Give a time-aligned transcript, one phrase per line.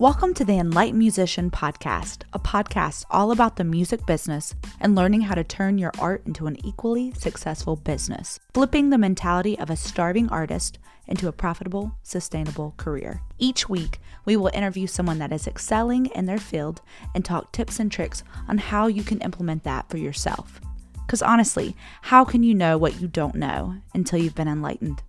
[0.00, 5.20] Welcome to the Enlightened Musician Podcast, a podcast all about the music business and learning
[5.20, 9.76] how to turn your art into an equally successful business, flipping the mentality of a
[9.76, 13.20] starving artist into a profitable, sustainable career.
[13.38, 16.80] Each week, we will interview someone that is excelling in their field
[17.14, 20.62] and talk tips and tricks on how you can implement that for yourself.
[21.06, 25.02] Because honestly, how can you know what you don't know until you've been enlightened?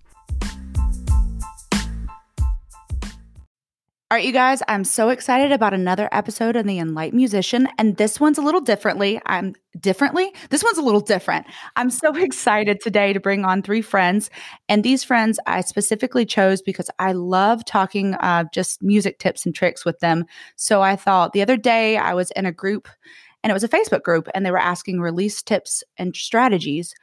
[4.12, 7.70] All right, you guys, I'm so excited about another episode of The Enlightened Musician.
[7.78, 9.22] And this one's a little differently.
[9.26, 10.34] I'm differently.
[10.50, 11.48] This one's a little different.
[11.78, 14.30] I'm so excited today to bring on three friends.
[14.68, 19.56] And these friends I specifically chose because I love talking uh, just music tips and
[19.56, 20.26] tricks with them.
[20.58, 22.90] So I thought the other day I was in a group
[23.46, 26.94] and it was a Facebook group and they were asking release tips and strategies.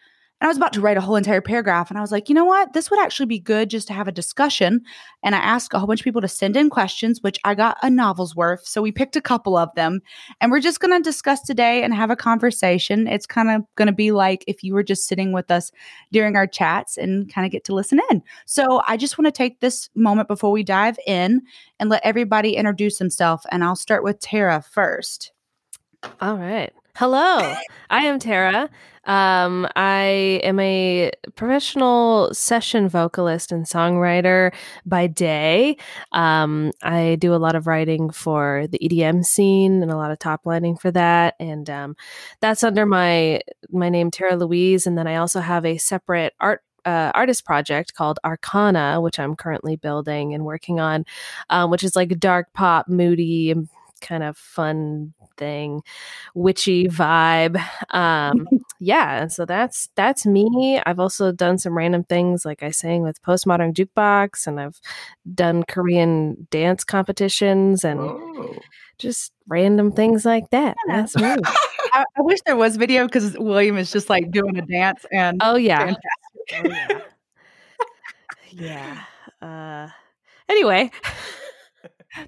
[0.41, 1.91] And I was about to write a whole entire paragraph.
[1.91, 2.73] And I was like, you know what?
[2.73, 4.83] This would actually be good just to have a discussion.
[5.25, 7.77] And I asked a whole bunch of people to send in questions, which I got
[7.83, 8.65] a novel's worth.
[8.65, 10.01] So we picked a couple of them.
[10.41, 13.09] And we're just going to discuss today and have a conversation.
[13.09, 15.73] It's kind of going to be like if you were just sitting with us
[16.13, 18.23] during our chats and kind of get to listen in.
[18.47, 21.43] So I just want to take this moment before we dive in
[21.81, 23.45] and let everybody introduce themselves.
[23.51, 25.33] And I'll start with Tara first.
[26.21, 26.73] All right.
[26.99, 27.55] Hello,
[27.91, 28.69] I am Tara.
[29.05, 34.53] Um, I am a professional session vocalist and songwriter
[34.85, 35.77] by day.
[36.11, 40.19] Um, I do a lot of writing for the EDM scene and a lot of
[40.19, 41.97] top lining for that, and um,
[42.41, 44.85] that's under my my name Tara Louise.
[44.85, 49.37] And then I also have a separate art uh, artist project called Arcana, which I'm
[49.37, 51.05] currently building and working on,
[51.49, 53.55] um, which is like dark pop, moody,
[54.01, 55.83] kind of fun thing,
[56.35, 57.63] witchy vibe.
[57.91, 58.47] Um,
[58.81, 60.81] yeah, and so that's that's me.
[60.85, 64.81] I've also done some random things like I sang with Postmodern Jukebox, and I've
[65.35, 68.59] done Korean dance competitions and oh.
[68.99, 70.77] just random things like that.
[70.89, 71.25] That's me.
[71.93, 75.41] I, I, wish there was video because William is just like doing a dance and
[75.43, 75.95] oh yeah,
[76.53, 77.01] oh, yeah.
[78.53, 79.05] yeah.
[79.41, 79.89] Uh,
[80.49, 80.91] anyway.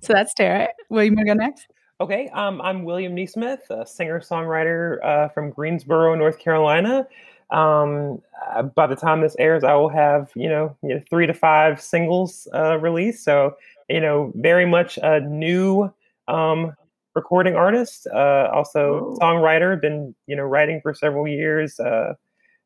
[0.01, 0.69] so that's Tara.
[0.91, 1.67] William, you go next?
[2.01, 7.07] Okay, um, I'm William Nesmith, a singer songwriter uh, from Greensboro, North Carolina.
[7.51, 11.27] Um, uh, by the time this airs, I will have you know, you know three
[11.27, 13.23] to five singles uh, released.
[13.23, 13.55] So
[13.91, 15.93] you know, very much a new
[16.27, 16.73] um,
[17.15, 19.79] recording artist, uh, also songwriter.
[19.79, 21.79] Been you know writing for several years.
[21.79, 22.15] Uh,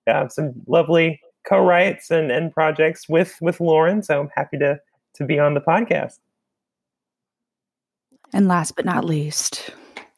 [0.06, 4.00] have some lovely co-writes and, and projects with with Lauren.
[4.04, 4.78] So I'm happy to
[5.14, 6.18] to be on the podcast.
[8.34, 9.70] And last but not least,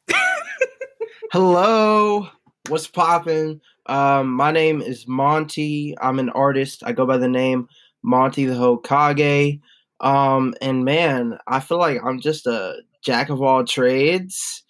[1.31, 2.27] hello,
[2.67, 3.61] what's popping?
[3.85, 5.95] Um, my name is Monty.
[6.01, 6.81] I'm an artist.
[6.83, 7.67] I go by the name
[8.01, 9.61] Monty the Hokage.
[9.99, 14.63] Um, and man, I feel like I'm just a jack of all trades,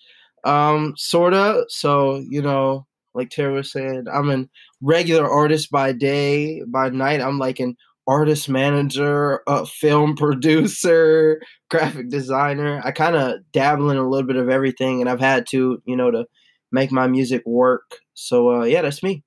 [0.44, 1.64] um, sorta.
[1.70, 4.46] So you know, like Tara was saying, I'm a
[4.82, 6.64] regular artist by day.
[6.68, 12.82] By night, I'm like an artist manager, a film producer, graphic designer.
[12.84, 15.96] I kind of dabble in a little bit of everything, and I've had to, you
[15.96, 16.26] know, to
[16.72, 18.00] make my music work.
[18.14, 19.24] So uh, yeah, that's me.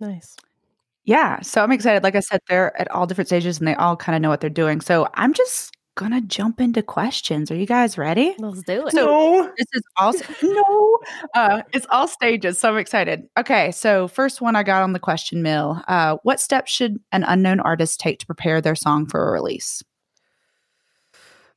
[0.00, 0.36] Nice.
[1.04, 2.02] Yeah, so I'm excited.
[2.02, 4.40] Like I said, they're at all different stages, and they all kind of know what
[4.40, 4.80] they're doing.
[4.80, 7.50] So I'm just gonna jump into questions.
[7.50, 8.34] Are you guys ready?
[8.38, 8.92] Let's do it.
[8.92, 9.52] So no.
[9.56, 10.12] this is all
[10.42, 10.98] no.
[11.34, 12.58] Uh, it's all stages.
[12.58, 13.28] So I'm excited.
[13.38, 15.82] Okay, so first one I got on the question mill.
[15.88, 19.82] Uh, what steps should an unknown artist take to prepare their song for a release?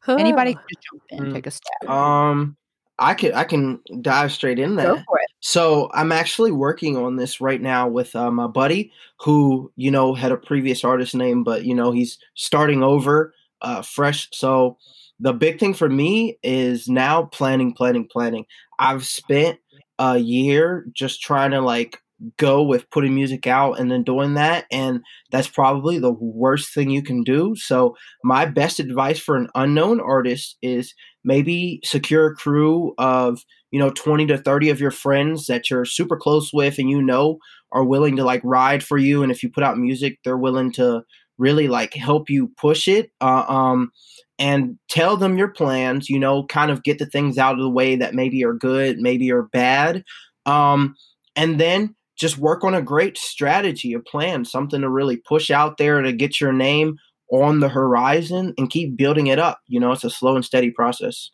[0.08, 1.34] Anybody can just jump in, mm.
[1.34, 1.90] take a step.
[1.90, 2.56] Um,
[3.00, 5.04] I can I can dive straight in there.
[5.42, 10.14] So I'm actually working on this right now with uh, my buddy who you know
[10.14, 14.28] had a previous artist name, but you know he's starting over uh, fresh.
[14.34, 14.78] So
[15.20, 18.46] the big thing for me is now planning, planning, planning.
[18.80, 19.60] I've spent
[20.00, 22.00] a year just trying to like
[22.38, 25.02] go with putting music out and then doing that and
[25.32, 30.00] that's probably the worst thing you can do so my best advice for an unknown
[30.00, 35.46] artist is maybe secure a crew of you know 20 to 30 of your friends
[35.46, 37.38] that you're super close with and you know
[37.72, 40.72] are willing to like ride for you and if you put out music they're willing
[40.72, 41.04] to
[41.38, 43.92] really like help you push it uh, um,
[44.40, 47.70] and tell them your plans you know kind of get the things out of the
[47.70, 50.04] way that maybe are good maybe are bad
[50.46, 50.96] um,
[51.36, 55.78] and then just work on a great strategy a plan something to really push out
[55.78, 56.98] there to get your name
[57.32, 60.72] on the horizon and keep building it up you know it's a slow and steady
[60.72, 61.32] process.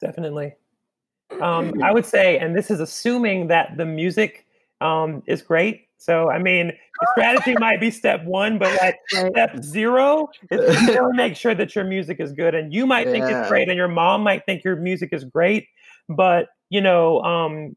[0.00, 0.54] Definitely.
[1.40, 4.45] Um, i would say and this is assuming that the music
[4.80, 6.72] um, is great So I mean,
[7.12, 9.32] strategy might be step one, but like right.
[9.32, 12.54] step zero is really make sure that your music is good.
[12.54, 15.66] And you might think it's great, and your mom might think your music is great,
[16.08, 17.76] but you know, um,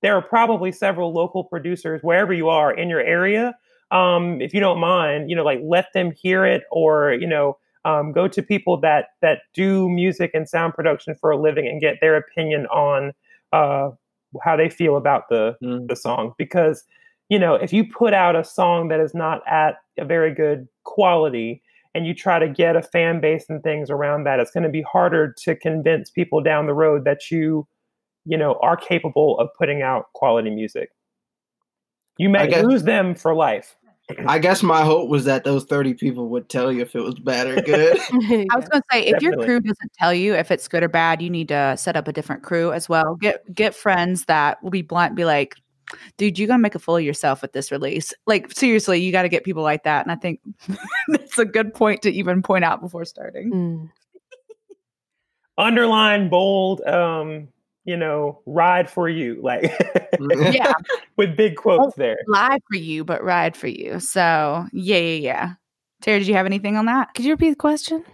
[0.00, 3.54] there are probably several local producers wherever you are in your area.
[3.90, 7.58] Um, if you don't mind, you know, like let them hear it, or you know,
[7.84, 11.80] um, go to people that that do music and sound production for a living and
[11.80, 13.12] get their opinion on
[13.52, 13.90] uh,
[14.42, 15.86] how they feel about the mm.
[15.88, 16.34] the song.
[16.38, 16.84] Because
[17.28, 20.68] you know if you put out a song that is not at a very good
[20.84, 21.62] quality
[21.94, 24.70] and you try to get a fan base and things around that it's going to
[24.70, 27.66] be harder to convince people down the road that you
[28.24, 30.90] you know are capable of putting out quality music.
[32.18, 33.76] You may guess, lose them for life
[34.26, 37.18] I guess my hope was that those 30 people would tell you if it was
[37.18, 37.98] bad or good.
[38.10, 39.22] I was going to say if Definitely.
[39.22, 42.08] your crew doesn't tell you if it's good or bad, you need to set up
[42.08, 43.14] a different crew as well.
[43.16, 45.54] Get get friends that will be blunt be like,
[46.16, 49.12] "Dude, you're going to make a fool of yourself with this release." Like seriously, you
[49.12, 50.40] got to get people like that, and I think
[51.08, 53.52] that's a good point to even point out before starting.
[53.52, 53.90] Mm.
[55.58, 57.48] Underline bold um
[57.84, 59.62] you know, ride for you, like
[60.52, 60.72] yeah,
[61.16, 62.18] with big quotes there.
[62.26, 64.00] Live for you, but ride for you.
[64.00, 65.52] So yeah, yeah, yeah.
[66.02, 67.14] Tara, did you have anything on that?
[67.14, 68.04] Could you repeat the question?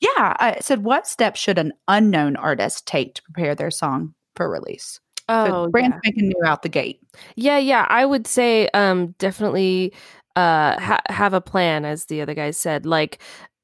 [0.00, 4.48] Yeah, I said, what steps should an unknown artist take to prepare their song for
[4.48, 5.00] release?
[5.28, 5.98] Oh, so brand yeah.
[5.98, 7.00] spanking new out the gate.
[7.36, 7.86] Yeah, yeah.
[7.88, 9.92] I would say um, definitely
[10.36, 12.86] uh, ha- have a plan, as the other guys said.
[12.86, 13.18] Like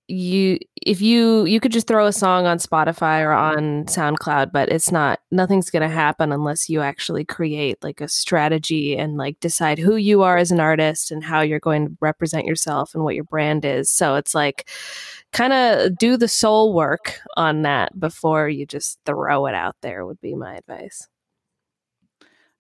[0.06, 4.68] you if you you could just throw a song on Spotify or on SoundCloud but
[4.68, 9.40] it's not nothing's going to happen unless you actually create like a strategy and like
[9.40, 13.02] decide who you are as an artist and how you're going to represent yourself and
[13.02, 13.90] what your brand is.
[13.90, 14.68] So it's like
[15.32, 20.04] kind of do the soul work on that before you just throw it out there
[20.04, 21.08] would be my advice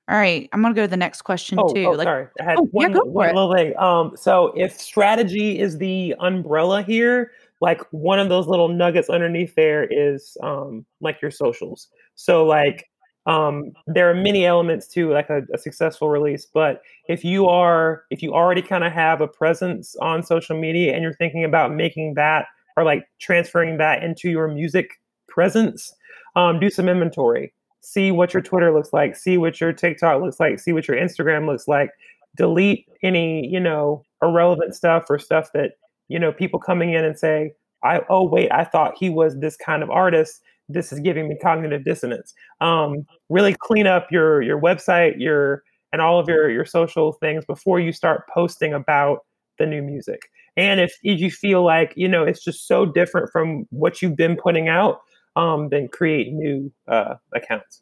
[0.08, 1.86] all right, I'm gonna go to the next question oh, too.
[1.86, 3.76] Oh, like, sorry, I had oh, one, yeah, one little thing.
[3.78, 9.54] Um, so if strategy is the umbrella here, like one of those little nuggets underneath
[9.54, 11.88] there is um, like your socials.
[12.16, 12.90] So like
[13.24, 18.04] um, there are many elements to like a, a successful release, but if you are
[18.10, 21.72] if you already kind of have a presence on social media and you're thinking about
[21.72, 22.44] making that
[22.76, 25.94] or like transferring that into your music presence,
[26.36, 30.40] um, do some inventory see what your Twitter looks like, see what your TikTok looks
[30.40, 31.90] like, see what your Instagram looks like.
[32.36, 35.72] Delete any, you know, irrelevant stuff or stuff that,
[36.08, 37.52] you know, people coming in and say,
[37.82, 40.40] I oh wait, I thought he was this kind of artist.
[40.68, 42.32] This is giving me cognitive dissonance.
[42.60, 47.44] Um, really clean up your your website, your and all of your your social things
[47.44, 49.20] before you start posting about
[49.58, 50.22] the new music.
[50.56, 54.16] And if, if you feel like, you know, it's just so different from what you've
[54.16, 55.00] been putting out,
[55.36, 57.80] um, then create new uh, accounts.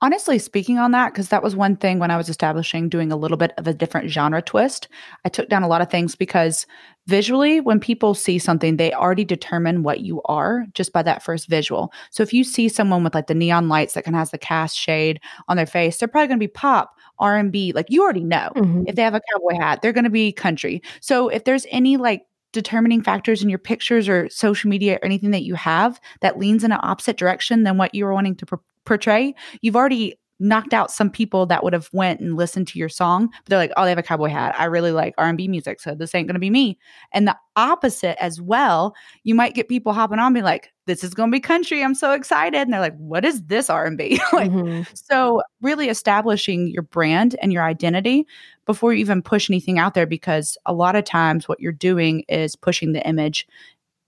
[0.00, 3.16] Honestly, speaking on that, because that was one thing when I was establishing doing a
[3.16, 4.88] little bit of a different genre twist,
[5.24, 6.66] I took down a lot of things because
[7.06, 11.48] visually, when people see something, they already determine what you are just by that first
[11.48, 11.92] visual.
[12.10, 14.38] So if you see someone with like the neon lights that kind of has the
[14.38, 17.72] cast shade on their face, they're probably going to be pop, R and B.
[17.72, 18.50] Like you already know.
[18.56, 18.84] Mm-hmm.
[18.88, 20.82] If they have a cowboy hat, they're going to be country.
[21.00, 25.32] So if there's any like determining factors in your pictures or social media or anything
[25.32, 28.46] that you have that leans in an opposite direction than what you were wanting to
[28.46, 28.54] pr-
[28.86, 32.88] portray, you've already knocked out some people that would have went and listened to your
[32.88, 34.54] song but they're like oh they have a cowboy hat.
[34.58, 36.78] I really like r&b music so this ain't gonna be me.
[37.12, 41.14] And the opposite as well you might get people hopping on me like this is
[41.14, 41.82] gonna be country.
[41.82, 42.60] I'm so excited.
[42.60, 44.82] And they're like what is this r&b like mm-hmm.
[44.94, 48.26] so really establishing your brand and your identity
[48.66, 52.24] before you even push anything out there because a lot of times what you're doing
[52.28, 53.46] is pushing the image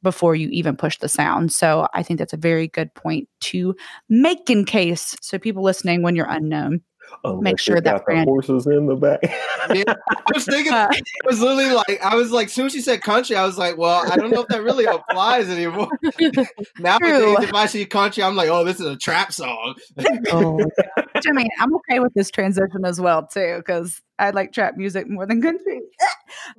[0.06, 1.52] before you even push the sound.
[1.52, 3.74] So I think that's a very good point to
[4.08, 5.16] make in case.
[5.20, 6.82] So people listening, when you're unknown,
[7.24, 9.18] Unless make sure that brand horses in the back.
[9.74, 10.72] yeah, I was thinking.
[10.72, 13.44] Uh, I was literally like, I was like, as soon as she said country, I
[13.44, 15.88] was like, well, I don't know if that really applies anymore.
[16.78, 19.74] Nowadays, if I see country, I'm like, oh, this is a trap song.
[20.30, 20.64] oh,
[20.96, 25.08] I mean, I'm okay with this transition as well too, because I like trap music
[25.08, 25.80] more than country.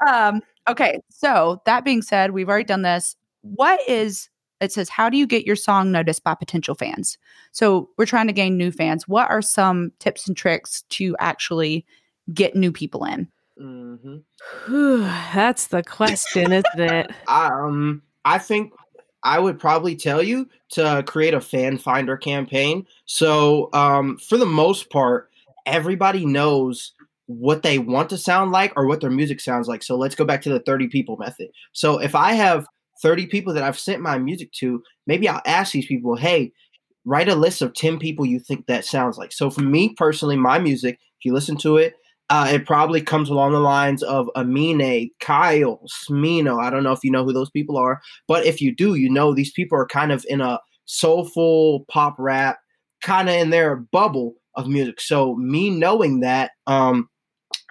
[0.05, 3.15] um, okay, so that being said, we've already done this
[3.55, 7.17] what is it says how do you get your song noticed by potential fans
[7.51, 11.85] so we're trying to gain new fans what are some tips and tricks to actually
[12.33, 13.27] get new people in
[13.59, 15.01] mm-hmm.
[15.33, 18.73] that's the question isn't it um i think
[19.23, 24.45] i would probably tell you to create a fan finder campaign so um for the
[24.45, 25.29] most part
[25.65, 26.93] everybody knows
[27.27, 29.83] what they want to sound like or what their music sounds like.
[29.83, 31.49] So let's go back to the 30 people method.
[31.73, 32.65] So if I have
[33.01, 36.51] 30 people that I've sent my music to, maybe I'll ask these people, hey,
[37.05, 39.31] write a list of 10 people you think that sounds like.
[39.31, 41.93] So for me personally, my music, if you listen to it,
[42.29, 46.61] uh, it probably comes along the lines of Amine, Kyle, Smino.
[46.61, 49.09] I don't know if you know who those people are, but if you do, you
[49.09, 52.57] know these people are kind of in a soulful pop rap,
[53.01, 54.99] kind of in their bubble of music.
[54.99, 57.07] So me knowing that, um,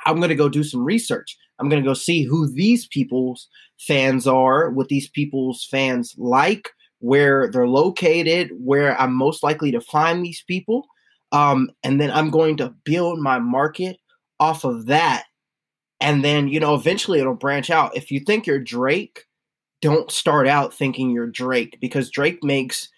[0.07, 1.37] I'm gonna go do some research.
[1.59, 7.51] I'm gonna go see who these people's fans are, what these people's fans like, where
[7.51, 10.87] they're located, where I'm most likely to find these people.
[11.33, 13.99] Um, and then I'm going to build my market
[14.41, 15.25] off of that.
[16.01, 17.97] And then, you know, eventually it'll branch out.
[17.97, 19.25] If you think you're Drake,
[19.81, 22.89] don't start out thinking you're Drake because Drake makes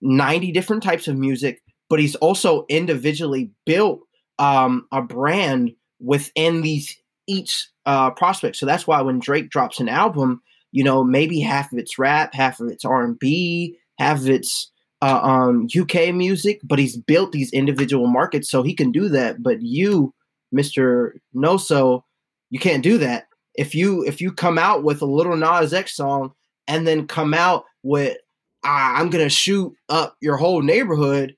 [0.00, 4.00] 90 different types of music, but he's also individually built
[4.38, 6.96] um, a brand within these
[7.28, 8.56] each uh, prospect.
[8.56, 10.42] So that's why when Drake drops an album,
[10.72, 14.28] you know, maybe half of it's rap, half of it's R and B, half of
[14.28, 14.70] it's
[15.00, 19.42] uh, um, UK music, but he's built these individual markets so he can do that.
[19.42, 20.12] But you,
[20.50, 22.02] Mister Noso,
[22.50, 23.26] you can't do that.
[23.54, 26.32] If you if you come out with a Lil Nas X song
[26.66, 28.16] and then come out with
[28.64, 31.36] ah, I'm gonna shoot up your whole neighborhood,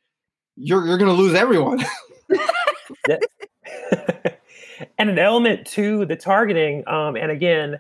[0.57, 1.85] you're you're gonna lose everyone.
[4.99, 7.79] and an element to the targeting, um, and again,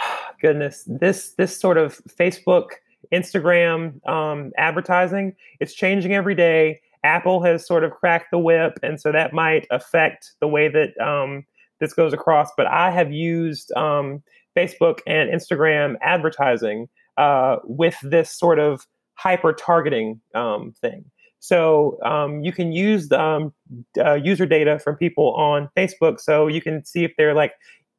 [0.40, 2.70] goodness, this this sort of Facebook,
[3.12, 6.80] Instagram um, advertising, it's changing every day.
[7.04, 10.98] Apple has sort of cracked the whip, and so that might affect the way that
[11.00, 11.44] um,
[11.80, 12.50] this goes across.
[12.56, 14.22] But I have used um,
[14.56, 21.04] Facebook and Instagram advertising uh, with this sort of hyper targeting um, thing.
[21.42, 23.52] So um, you can use um,
[23.98, 26.20] uh, user data from people on Facebook.
[26.20, 27.54] So you can see if they're like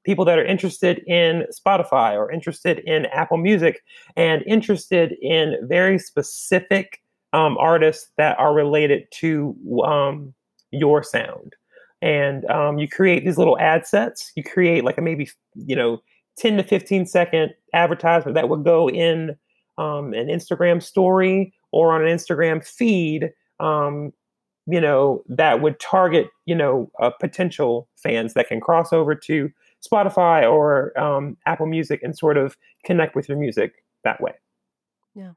[0.06, 3.84] people that are interested in Spotify or interested in Apple Music
[4.16, 7.02] and interested in very specific
[7.34, 10.34] um, artists that are related to um,
[10.72, 11.54] your sound.
[12.02, 14.32] And um, you create these little ad sets.
[14.38, 16.02] You create like a maybe, you know,
[16.38, 19.36] 10 to 15 second advertisement that would go in
[19.78, 24.14] um, an Instagram story or on an Instagram feed, um,
[24.68, 29.50] you know, that would target, you know, uh, potential fans that can cross over to
[29.86, 34.34] Spotify or um, Apple Music and sort of connect with your music that way.
[35.16, 35.32] Yeah.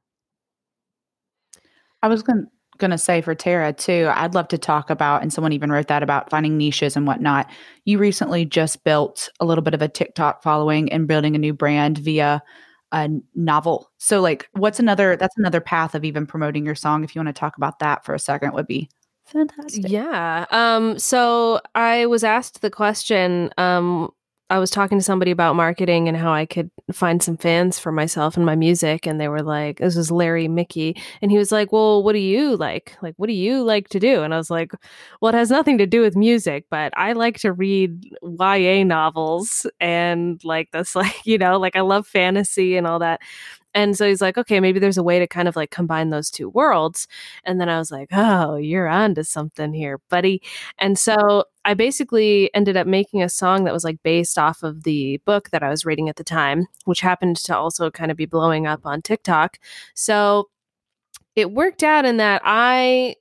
[2.02, 2.47] I was going
[2.78, 5.88] going to say for Tara too, I'd love to talk about, and someone even wrote
[5.88, 7.50] that about finding niches and whatnot.
[7.87, 11.55] You recently just built a little bit of a TikTok following and building a new
[11.55, 12.43] brand via
[12.93, 13.90] a novel.
[13.99, 17.35] So like what's another that's another path of even promoting your song if you want
[17.35, 18.88] to talk about that for a second would be
[19.25, 19.88] fantastic.
[19.88, 20.47] Yeah.
[20.50, 24.12] Um so I was asked the question um
[24.49, 27.91] I was talking to somebody about marketing and how I could find some fans for
[27.91, 29.05] myself and my music.
[29.05, 30.97] And they were like, this was Larry Mickey.
[31.21, 32.97] And he was like, well, what do you like?
[33.03, 34.23] Like, what do you like to do?
[34.23, 34.71] And I was like,
[35.21, 39.67] well, it has nothing to do with music, but I like to read YA novels
[39.81, 43.21] and like that's like, you know, like I love fantasy and all that.
[43.76, 46.30] And so he's like, okay, maybe there's a way to kind of like combine those
[46.30, 47.06] two worlds.
[47.45, 50.40] And then I was like, oh, you're on to something here, buddy.
[50.78, 54.85] And so I basically ended up making a song that was like based off of
[54.85, 58.16] the book that I was reading at the time, which happened to also kind of
[58.16, 59.59] be blowing up on TikTok.
[59.92, 60.49] So
[61.35, 63.16] it worked out in that I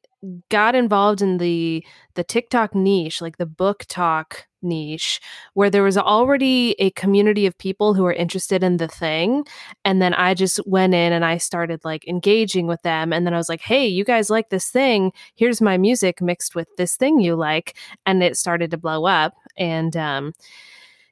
[0.49, 5.21] got involved in the the TikTok niche, like the BookTok niche
[5.53, 9.45] where there was already a community of people who were interested in the thing.
[9.85, 13.13] And then i just went in and i started like engaging with them.
[13.13, 15.11] And then i was like hey you guys like this thing.
[15.35, 17.77] Here's my music mixed with this thing you like.
[18.05, 19.33] And it started to blow up.
[19.57, 20.33] And um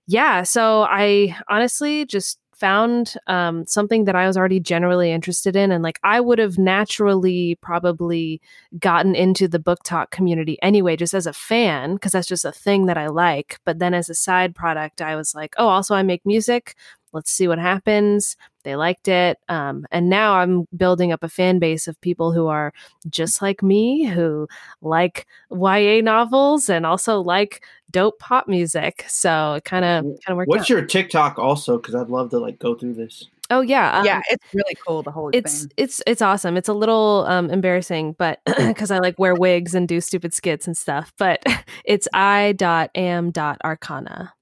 [0.08, 5.70] yeah so i honestly just found um, something that I was already generally interested in.
[5.70, 8.42] And like I would have naturally probably
[8.80, 12.86] gotten into the BookTok community anyway, just as a fan, because that's just a thing
[12.86, 13.60] that I like.
[13.66, 16.76] But then as a side product, I was like, oh, also I make music.
[17.14, 18.36] Let's see what happens.
[18.64, 19.38] They liked it.
[19.50, 22.74] Um, and now I'm building up a fan base of people who are
[23.10, 24.48] just like me, who
[24.82, 29.06] like YA novels and also like dope pop music.
[29.08, 30.50] So it kind of kind of worked.
[30.50, 30.70] What's out.
[30.70, 31.78] your TikTok also?
[31.78, 33.30] Because I'd love to like go through this.
[33.50, 35.04] Oh yeah, um, yeah, it's really cool.
[35.04, 35.72] The whole it's thing.
[35.78, 36.56] it's it's awesome.
[36.58, 40.66] It's a little um, embarrassing, but because I like wear wigs and do stupid skits
[40.66, 41.14] and stuff.
[41.18, 41.44] But
[41.86, 44.34] it's i dot am dot arcana.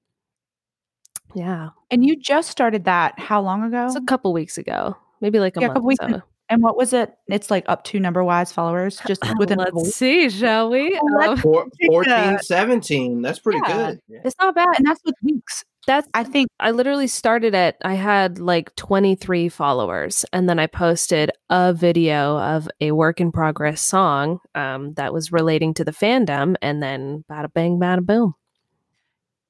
[1.34, 3.86] Yeah, and you just started that how long ago?
[3.86, 5.76] It's a couple weeks ago, maybe like a yeah, month.
[5.76, 6.04] A couple weeks.
[6.08, 6.22] So.
[6.48, 7.14] And what was it?
[7.28, 11.00] It's like up to number wise followers just within Let's see, shall we?
[11.22, 13.22] Um, Four, 14, 17.
[13.22, 13.92] That's pretty Yeah.
[13.92, 14.00] good.
[14.24, 14.68] it's not bad.
[14.76, 15.64] and that's with weeks.
[15.86, 20.66] That's I think I literally started at I had like 23 followers and then I
[20.66, 25.90] posted a video of a work in progress song um, that was relating to the
[25.90, 28.34] fandom and then bada bang bada boom.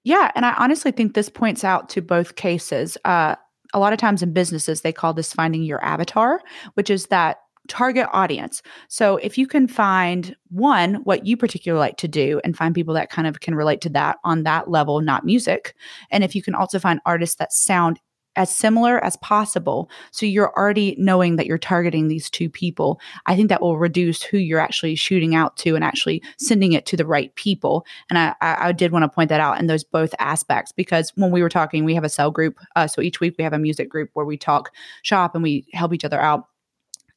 [0.04, 2.98] Yeah, and I honestly think this points out to both cases.
[3.04, 3.36] Uh,
[3.72, 6.40] a lot of times in businesses, they call this finding your avatar,
[6.74, 8.62] which is that target audience.
[8.88, 12.94] So if you can find one, what you particularly like to do and find people
[12.94, 15.74] that kind of can relate to that on that level, not music.
[16.10, 18.00] And if you can also find artists that sound
[18.36, 19.90] as similar as possible.
[20.10, 23.00] So you're already knowing that you're targeting these two people.
[23.26, 26.86] I think that will reduce who you're actually shooting out to and actually sending it
[26.86, 27.84] to the right people.
[28.08, 31.30] And I, I, did want to point that out in those both aspects because when
[31.30, 32.58] we were talking, we have a cell group.
[32.74, 34.72] Uh, so each week we have a music group where we talk
[35.02, 36.46] shop and we help each other out.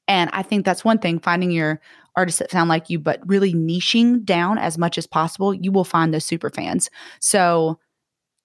[0.08, 1.82] And I think that's one thing finding your
[2.16, 5.84] artists that sound like you, but really niching down as much as possible, you will
[5.84, 6.90] find those super fans.
[7.20, 7.80] So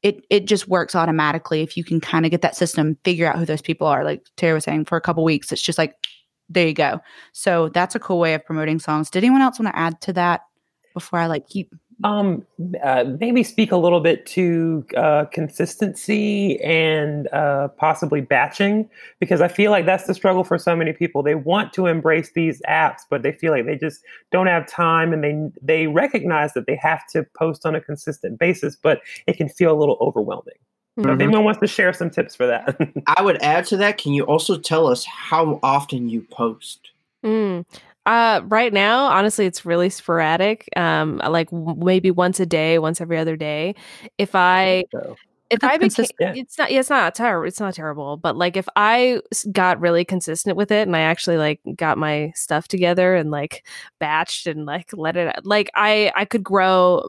[0.02, 3.38] it it just works automatically if you can kind of get that system, figure out
[3.38, 4.04] who those people are.
[4.04, 5.95] Like Tara was saying, for a couple weeks, it's just like
[6.49, 7.00] there you go.
[7.33, 9.09] So that's a cool way of promoting songs.
[9.09, 10.42] Did anyone else want to add to that
[10.95, 11.73] before I like keep
[12.04, 12.47] um,
[12.83, 18.88] uh, maybe speak a little bit to uh, consistency and uh, possibly batching,
[19.19, 21.23] because I feel like that's the struggle for so many people.
[21.23, 24.02] They want to embrace these apps, but they feel like they just
[24.33, 28.38] don't have time, and they they recognize that they have to post on a consistent
[28.38, 30.54] basis, but it can feel a little overwhelming.
[30.99, 31.04] Mm-hmm.
[31.04, 32.76] So if anyone wants to share some tips for that,
[33.16, 33.99] I would add to that.
[33.99, 36.90] Can you also tell us how often you post?
[37.25, 37.64] Mm.
[38.07, 40.69] Uh, right now, honestly, it's really sporadic.
[40.76, 43.75] Um, like maybe once a day, once every other day.
[44.19, 45.16] If I so.
[45.50, 47.47] if I became, it's not, yeah, it's not terrible.
[47.47, 49.21] It's not terrible, but like if I
[49.52, 53.66] got really consistent with it and I actually like got my stuff together and like
[54.00, 57.09] batched and like let it, like I, I could grow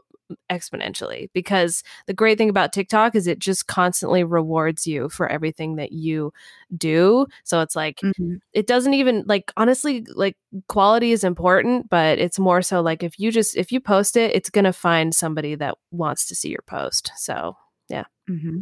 [0.50, 5.76] exponentially because the great thing about TikTok is it just constantly rewards you for everything
[5.76, 6.32] that you
[6.76, 7.26] do.
[7.44, 8.36] So it's like mm-hmm.
[8.52, 10.36] it doesn't even like honestly like
[10.68, 14.34] quality is important, but it's more so like if you just if you post it,
[14.34, 17.12] it's going to find somebody that wants to see your post.
[17.16, 17.56] So,
[17.88, 18.04] yeah.
[18.28, 18.60] Mm-hmm.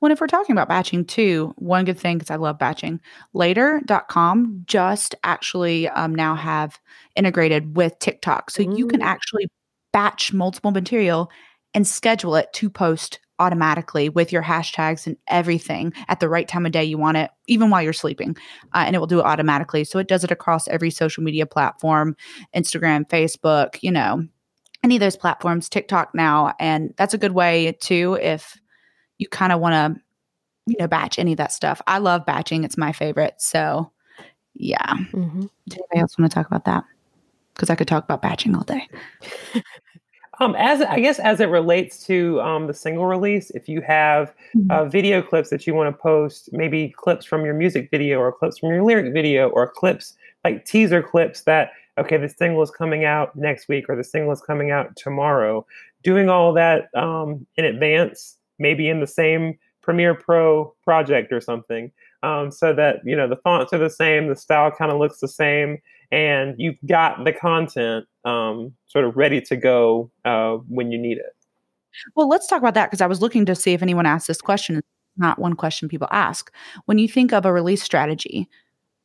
[0.00, 3.00] Well, if we're talking about batching too, one good thing, because I love batching,
[3.32, 6.78] later.com just actually um, now have
[7.14, 8.50] integrated with TikTok.
[8.50, 9.48] So you can actually
[9.96, 11.30] batch multiple material
[11.72, 16.66] and schedule it to post automatically with your hashtags and everything at the right time
[16.66, 18.36] of day you want it, even while you're sleeping.
[18.74, 19.84] Uh, and it will do it automatically.
[19.84, 22.14] So it does it across every social media platform
[22.54, 24.22] Instagram, Facebook, you know,
[24.84, 26.52] any of those platforms, TikTok now.
[26.60, 28.60] And that's a good way too if
[29.16, 30.00] you kind of want to,
[30.66, 31.80] you know, batch any of that stuff.
[31.86, 33.36] I love batching, it's my favorite.
[33.38, 33.92] So
[34.52, 34.92] yeah.
[34.92, 35.46] Mm-hmm.
[35.68, 36.84] Does anybody else want to talk about that?
[37.54, 38.86] Because I could talk about batching all day.
[40.38, 44.34] Um, as I guess as it relates to um, the single release, if you have
[44.54, 44.70] mm-hmm.
[44.70, 48.32] uh, video clips that you want to post, maybe clips from your music video or
[48.32, 52.70] clips from your lyric video or clips like teaser clips that okay, the single is
[52.70, 55.66] coming out next week or the single is coming out tomorrow.
[56.02, 61.90] Doing all that um, in advance, maybe in the same Premiere Pro project or something,
[62.22, 65.20] um, so that you know the fonts are the same, the style kind of looks
[65.20, 65.78] the same,
[66.10, 71.18] and you've got the content um, sort of ready to go uh, when you need
[71.18, 71.34] it.
[72.14, 74.40] Well, let's talk about that because I was looking to see if anyone asked this
[74.40, 74.82] question.
[75.16, 76.52] Not one question people ask.
[76.84, 78.48] When you think of a release strategy,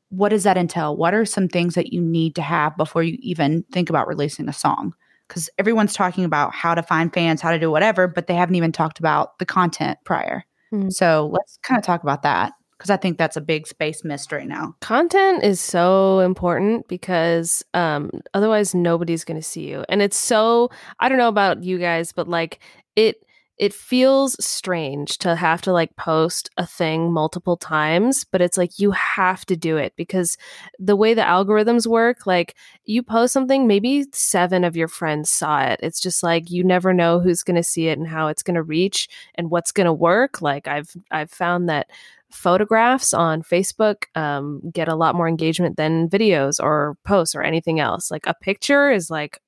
[0.10, 0.98] what does that entail?
[0.98, 4.50] What are some things that you need to have before you even think about releasing
[4.50, 4.94] a song?
[5.28, 8.56] Because everyone's talking about how to find fans, how to do whatever, but they haven't
[8.56, 10.44] even talked about the content prior.
[10.74, 10.90] Mm-hmm.
[10.90, 14.32] So let's kind of talk about that because I think that's a big space missed
[14.32, 14.76] right now.
[14.82, 19.86] Content is so important because um, otherwise nobody's going to see you.
[19.88, 22.60] And it's so I don't know about you guys, but like
[22.96, 23.24] it
[23.60, 28.80] it feels strange to have to like post a thing multiple times, but it's like
[28.80, 30.36] you have to do it because
[30.80, 35.62] the way the algorithms work, like you post something, maybe seven of your friends saw
[35.62, 35.80] it.
[35.84, 38.56] It's just like you never know who's going to see it and how it's going
[38.56, 40.42] to reach and what's going to work.
[40.42, 41.88] Like I've I've found that
[42.32, 47.80] photographs on Facebook um, get a lot more engagement than videos or posts or anything
[47.80, 48.12] else.
[48.12, 49.40] Like a picture is like,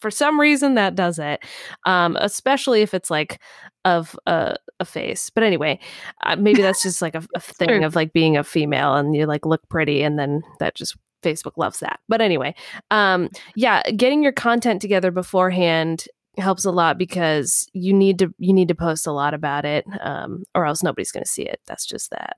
[0.00, 1.40] for some reason, that does it,
[1.86, 3.40] um, especially if it's like
[3.84, 5.30] of a, a face.
[5.30, 5.80] But anyway,
[6.22, 9.26] uh, maybe that's just like a, a thing of like being a female and you
[9.26, 12.00] like look pretty and then that just Facebook loves that.
[12.08, 12.54] But anyway,
[12.90, 16.06] um, yeah, getting your content together beforehand
[16.38, 19.86] helps a lot because you need to you need to post a lot about it
[20.00, 21.60] um, or else nobody's going to see it.
[21.66, 22.36] That's just that.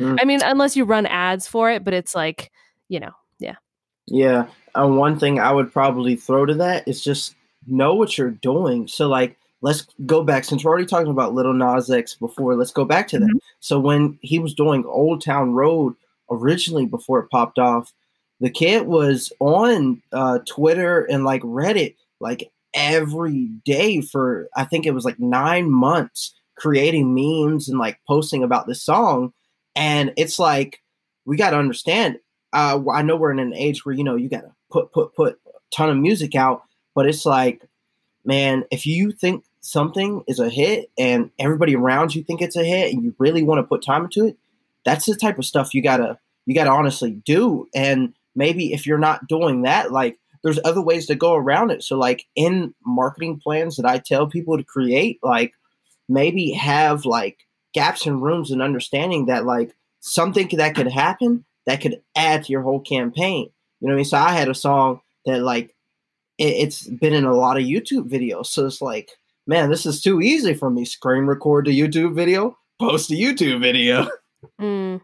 [0.00, 0.16] Mm.
[0.22, 2.50] i mean unless you run ads for it but it's like
[2.88, 3.56] you know yeah.
[4.06, 7.34] Yeah uh, one thing i would probably throw to that is just
[7.66, 8.88] know what you're doing.
[8.88, 12.72] So like let's go back since we're already talking about Lil Nas X before let's
[12.72, 13.26] go back to that.
[13.26, 13.38] Mm-hmm.
[13.60, 15.94] so when he was doing old town road
[16.30, 17.92] originally before it popped off
[18.40, 24.86] the kid was on uh, twitter and like reddit like every day for I think
[24.86, 29.32] it was like nine months creating memes and like posting about this song.
[29.74, 30.80] And it's like
[31.24, 32.18] we got to understand.
[32.52, 35.14] Uh, I know we're in an age where you know you got to put put
[35.14, 36.62] put a ton of music out,
[36.94, 37.62] but it's like,
[38.24, 42.64] man, if you think something is a hit and everybody around you think it's a
[42.64, 44.36] hit and you really want to put time into it,
[44.84, 47.68] that's the type of stuff you gotta you gotta honestly do.
[47.74, 51.82] And maybe if you're not doing that, like there's other ways to go around it.
[51.82, 55.52] So like in marketing plans that I tell people to create, like
[56.08, 57.38] maybe have like
[57.72, 62.52] gaps and rooms and understanding that like something that could happen that could add to
[62.52, 63.50] your whole campaign.
[63.80, 64.04] You know what I mean?
[64.04, 65.74] So I had a song that like
[66.38, 68.46] it, has been in a lot of YouTube videos.
[68.46, 69.10] So it's like,
[69.46, 70.84] man, this is too easy for me.
[70.84, 74.08] Screen record the YouTube video, post a YouTube video.
[74.60, 75.00] Mm.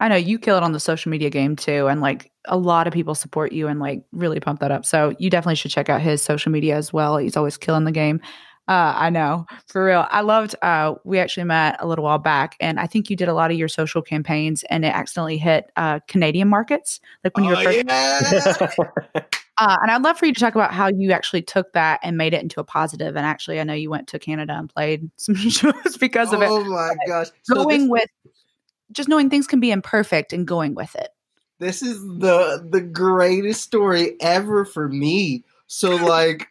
[0.00, 2.86] I know you kill it on the social media game too, and like a lot
[2.86, 4.84] of people support you and like really pump that up.
[4.84, 7.16] So you definitely should check out his social media as well.
[7.16, 8.20] He's always killing the game.
[8.68, 10.06] Uh, I know for real.
[10.10, 10.54] I loved.
[10.62, 13.50] Uh, we actually met a little while back, and I think you did a lot
[13.50, 17.56] of your social campaigns, and it accidentally hit uh, Canadian markets, like when you were
[17.56, 17.84] oh, first.
[17.84, 19.22] Yeah.
[19.58, 22.16] uh, and I'd love for you to talk about how you actually took that and
[22.16, 23.16] made it into a positive.
[23.16, 26.48] And actually, I know you went to Canada and played some shows because of it.
[26.48, 27.28] Oh my gosh!
[27.42, 28.10] So going this- with
[28.92, 31.08] just knowing things can be imperfect and going with it.
[31.62, 35.44] This is the the greatest story ever for me.
[35.68, 36.48] So like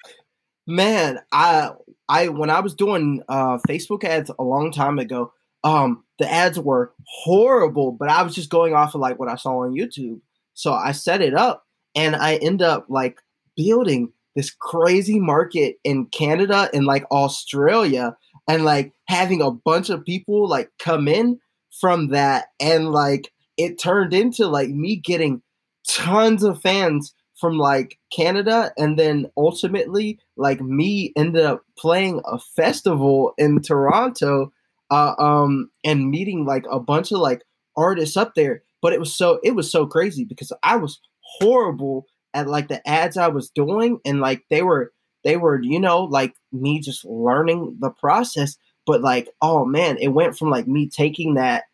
[0.65, 1.71] man, I
[2.07, 5.33] I when I was doing uh, Facebook ads a long time ago,
[5.65, 9.35] um, the ads were horrible, but I was just going off of like what I
[9.35, 10.21] saw on YouTube.
[10.53, 13.19] So I set it up and I end up like
[13.57, 18.15] building this crazy market in Canada and like Australia
[18.47, 21.37] and like having a bunch of people like come in
[21.81, 25.41] from that and like it turned into like me getting
[25.87, 32.39] tons of fans from like Canada, and then ultimately, like me ended up playing a
[32.39, 34.51] festival in Toronto,
[34.91, 37.43] uh, um, and meeting like a bunch of like
[37.77, 38.63] artists up there.
[38.81, 40.99] But it was so it was so crazy because I was
[41.39, 44.91] horrible at like the ads I was doing, and like they were
[45.23, 48.57] they were you know like me just learning the process.
[48.87, 51.65] But like oh man, it went from like me taking that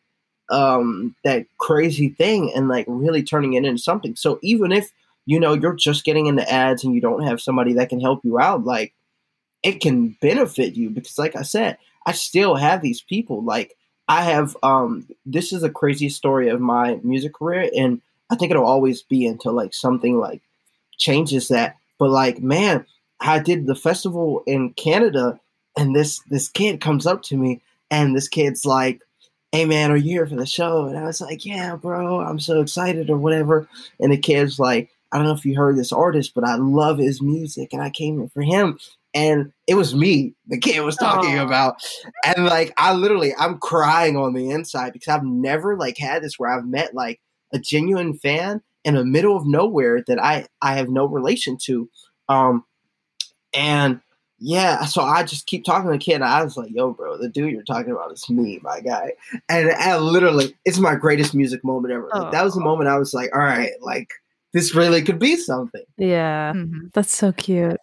[0.49, 4.15] um that crazy thing and like really turning it into something.
[4.15, 4.91] So even if
[5.27, 8.25] you know you're just getting into ads and you don't have somebody that can help
[8.25, 8.93] you out like
[9.61, 14.23] it can benefit you because like i said i still have these people like i
[14.23, 18.65] have um this is a crazy story of my music career and i think it'll
[18.65, 20.41] always be until like something like
[20.97, 22.83] changes that but like man
[23.19, 25.39] i did the festival in canada
[25.77, 29.01] and this this kid comes up to me and this kid's like
[29.51, 32.39] hey man are you here for the show and i was like yeah bro i'm
[32.39, 33.67] so excited or whatever
[33.99, 36.97] and the kid's like I don't know if you heard this artist, but I love
[36.97, 38.77] his music and I came in for him.
[39.13, 41.45] And it was me the kid was talking Aww.
[41.45, 41.81] about.
[42.25, 46.37] And like I literally I'm crying on the inside because I've never like had this
[46.37, 47.19] where I've met like
[47.53, 51.89] a genuine fan in the middle of nowhere that I I have no relation to.
[52.27, 52.65] Um
[53.55, 54.01] and
[54.39, 56.21] yeah, so I just keep talking to the kid.
[56.21, 59.13] I was like, "Yo, bro, the dude you're talking about is me, my guy."
[59.49, 62.09] And I literally, it's my greatest music moment ever.
[62.13, 64.11] Like, that was the moment I was like, "All right, like
[64.53, 65.83] this really could be something.
[65.97, 66.53] Yeah.
[66.55, 66.87] Mm-hmm.
[66.93, 67.77] That's so cute.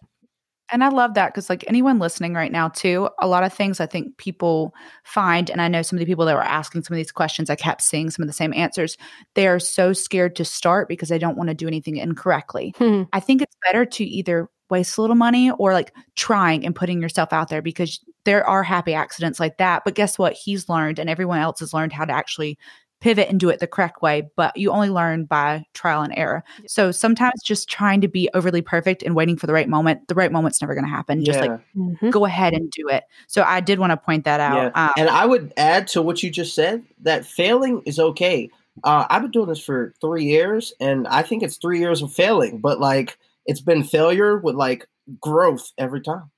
[0.73, 3.81] And I love that because, like, anyone listening right now, too, a lot of things
[3.81, 6.95] I think people find, and I know some of the people that were asking some
[6.95, 8.97] of these questions, I kept seeing some of the same answers.
[9.35, 12.75] They are so scared to start because they don't want to do anything incorrectly.
[12.79, 13.03] Hmm.
[13.13, 17.01] I think it's better to either waste a little money or like trying and putting
[17.01, 19.83] yourself out there because there are happy accidents like that.
[19.85, 20.33] But guess what?
[20.33, 22.59] He's learned and everyone else has learned how to actually
[23.05, 26.43] pivot and do it the correct way, but you only learn by trial and error.
[26.67, 30.15] So sometimes just trying to be overly perfect and waiting for the right moment, the
[30.15, 31.21] right moment's never going to happen.
[31.21, 31.27] Yeah.
[31.27, 32.09] Just like mm-hmm.
[32.09, 33.05] go ahead and do it.
[33.27, 34.73] So I did want to point that out.
[34.75, 34.87] Yeah.
[34.87, 38.49] Um, and I would add to what you just said that failing is okay.
[38.83, 42.11] Uh, I've been doing this for three years, and I think it's three years of
[42.11, 44.87] failing, but like it's been failure with like
[45.21, 46.31] growth every time.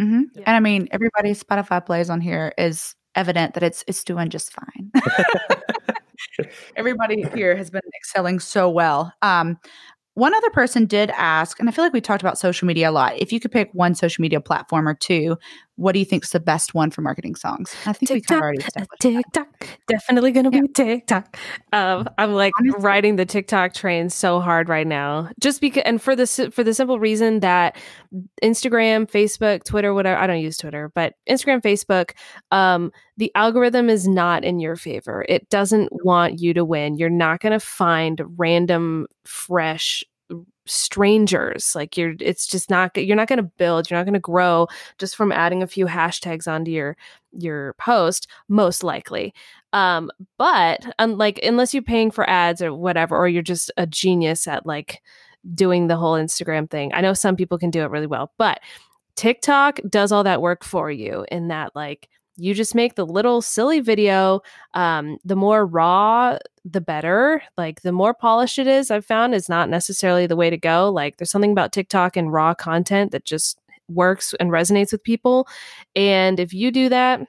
[0.00, 0.22] Mm-hmm.
[0.34, 0.42] Yeah.
[0.46, 4.52] And I mean, everybody's Spotify plays on here is evident that it's it's doing just
[4.52, 4.90] fine.
[6.76, 9.12] Everybody here has been excelling so well.
[9.20, 9.58] Um,
[10.14, 12.92] one other person did ask, and I feel like we talked about social media a
[12.92, 13.16] lot.
[13.18, 15.38] If you could pick one social media platform or two,
[15.80, 17.74] what do you think is the best one for marketing songs?
[17.86, 19.78] I think TikTok, we kind of already established TikTok, that.
[19.88, 20.62] definitely going to yeah.
[20.62, 21.36] be TikTok.
[21.72, 22.82] Um, I'm like Honestly.
[22.82, 26.74] riding the TikTok train so hard right now, just because, and for the for the
[26.74, 27.76] simple reason that
[28.42, 30.20] Instagram, Facebook, Twitter, whatever.
[30.20, 32.10] I don't use Twitter, but Instagram, Facebook,
[32.50, 35.24] um, the algorithm is not in your favor.
[35.28, 36.96] It doesn't want you to win.
[36.96, 40.04] You're not going to find random, fresh
[40.70, 44.20] strangers like you're it's just not you're not going to build you're not going to
[44.20, 44.66] grow
[44.98, 46.96] just from adding a few hashtags onto your
[47.32, 49.34] your post most likely.
[49.72, 54.66] Um but unless you're paying for ads or whatever or you're just a genius at
[54.66, 55.02] like
[55.54, 58.60] doing the whole instagram thing i know some people can do it really well but
[59.16, 63.42] tiktok does all that work for you in that like you just make the little
[63.42, 64.40] silly video
[64.74, 69.48] um, the more raw the better like the more polished it is i've found is
[69.48, 73.24] not necessarily the way to go like there's something about tiktok and raw content that
[73.24, 75.48] just works and resonates with people
[75.96, 77.20] and if you do that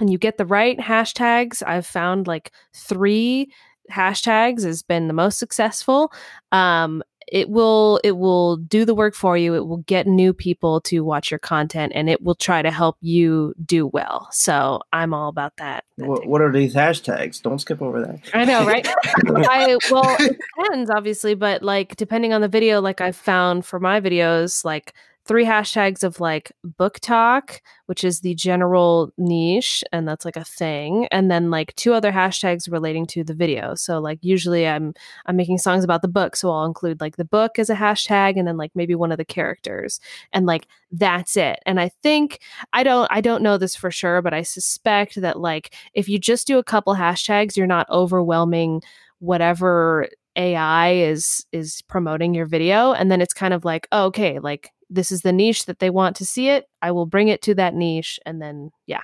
[0.00, 3.48] and you get the right hashtags i've found like three
[3.90, 6.12] hashtags has been the most successful
[6.52, 9.54] um, it will it will do the work for you.
[9.54, 12.96] It will get new people to watch your content and it will try to help
[13.00, 14.28] you do well.
[14.32, 17.42] So i'm all about that, that what, what, are these hashtags?
[17.42, 18.20] Don't skip over that.
[18.34, 18.86] I know right?
[19.26, 23.80] I well it depends obviously but like depending on the video like i've found for
[23.80, 24.94] my videos like
[25.26, 31.06] three hashtags of like BookTok, which is the general niche, and that's like a thing,
[31.10, 33.74] and then like two other hashtags relating to the video.
[33.74, 34.94] So like usually I'm
[35.26, 38.38] I'm making songs about the book, so I'll include like the book as a hashtag,
[38.38, 40.00] and then like maybe one of the characters,
[40.32, 41.58] and like that's it.
[41.66, 42.40] And I think
[42.72, 46.18] I don't I don't know this for sure, but I suspect that like if you
[46.18, 48.82] just do a couple hashtags, you're not overwhelming
[49.20, 54.40] whatever AI is is promoting your video and then it's kind of like oh, okay
[54.40, 56.66] like this is the niche that they want to see it.
[56.82, 59.02] I will bring it to that niche and then yeah.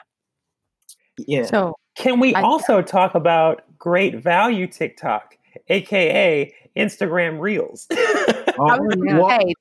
[1.18, 1.44] Yeah.
[1.44, 5.36] So can we I, also talk about great value TikTok,
[5.68, 7.86] aka Instagram Reels?
[7.90, 9.52] oh, yeah.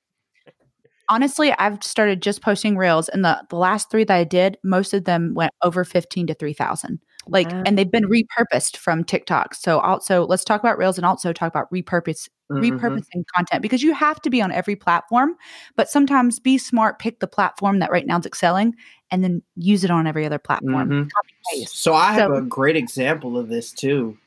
[1.10, 4.94] Honestly, I've started just posting reels, and the the last three that I did, most
[4.94, 7.00] of them went over fifteen to three thousand.
[7.28, 7.64] Like, wow.
[7.66, 9.54] and they've been repurposed from TikTok.
[9.54, 12.64] So also, let's talk about reels and also talk about repurpose mm-hmm.
[12.64, 15.36] repurposing content because you have to be on every platform,
[15.76, 18.76] but sometimes be smart, pick the platform that right now is excelling,
[19.12, 20.90] and then use it on every other platform.
[20.90, 21.64] Mm-hmm.
[21.66, 24.18] So I have so, a great example of this too.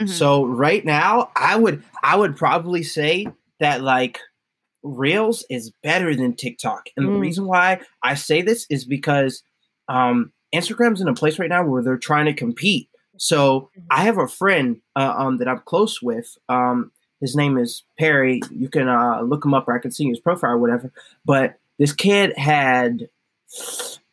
[0.00, 0.12] Mm-hmm.
[0.12, 4.20] So right now, I would I would probably say that like
[4.82, 6.88] Reels is better than TikTok.
[6.96, 7.12] And mm.
[7.14, 9.42] the reason why I say this is because
[9.88, 12.88] um, Instagram's in a place right now where they're trying to compete.
[13.16, 13.86] So mm-hmm.
[13.90, 16.38] I have a friend uh, um, that I'm close with.
[16.48, 16.90] Um,
[17.20, 18.40] his name is Perry.
[18.50, 20.90] You can uh, look him up, or I can see his profile or whatever.
[21.24, 23.10] But this kid had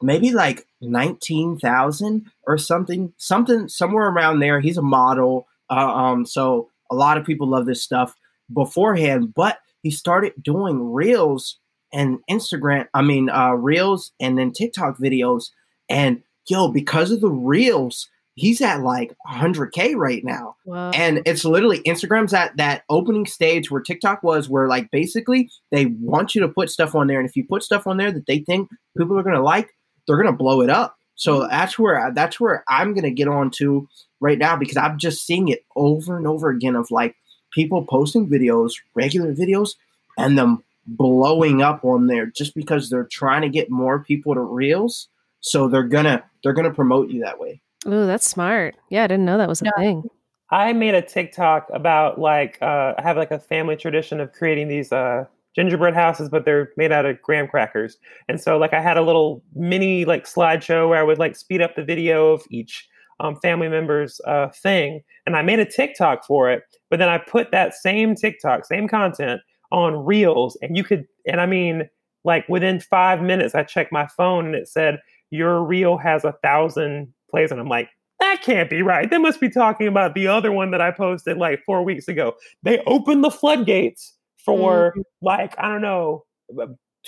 [0.01, 4.60] maybe like nineteen thousand or something, something somewhere around there.
[4.60, 8.13] He's a model, uh, um, so a lot of people love this stuff
[8.51, 9.34] beforehand.
[9.34, 11.60] But he started doing reels
[11.93, 15.45] and Instagram, I mean, uh, reels and then TikTok videos.
[15.88, 20.58] And yo, because of the reels, he's at like 100K right now.
[20.65, 20.91] Wow.
[20.93, 25.86] And it's literally Instagram's at that opening stage where TikTok was, where like basically they
[26.02, 27.21] want you to put stuff on there.
[27.21, 29.69] And if you put stuff on there that they think people are going to like,
[30.06, 30.97] they're going to blow it up.
[31.15, 33.89] So that's where that's where I'm gonna get on to
[34.21, 37.15] right now because I'm just seeing it over and over again of like
[37.51, 39.75] people posting videos, regular videos,
[40.17, 44.41] and them blowing up on there just because they're trying to get more people to
[44.41, 45.07] reels.
[45.41, 47.62] So they're gonna they're gonna promote you that way.
[47.86, 48.75] Oh, that's smart.
[48.89, 49.71] Yeah, I didn't know that was a no.
[49.77, 50.10] thing.
[50.49, 54.67] I made a TikTok about like uh, I have like a family tradition of creating
[54.69, 57.97] these uh, gingerbread houses, but they're made out of graham crackers.
[58.29, 61.62] And so like I had a little mini like slideshow where I would like speed
[61.62, 62.88] up the video of each
[63.19, 66.63] um, family member's uh, thing, and I made a TikTok for it.
[66.89, 71.41] But then I put that same TikTok, same content on Reels, and you could, and
[71.41, 71.89] I mean,
[72.23, 74.99] like within five minutes, I checked my phone and it said
[75.30, 79.10] your reel has a thousand plays, and I'm like, that can't be right.
[79.10, 82.34] They must be talking about the other one that I posted like four weeks ago.
[82.63, 85.01] They opened the floodgates for mm-hmm.
[85.21, 86.23] like I don't know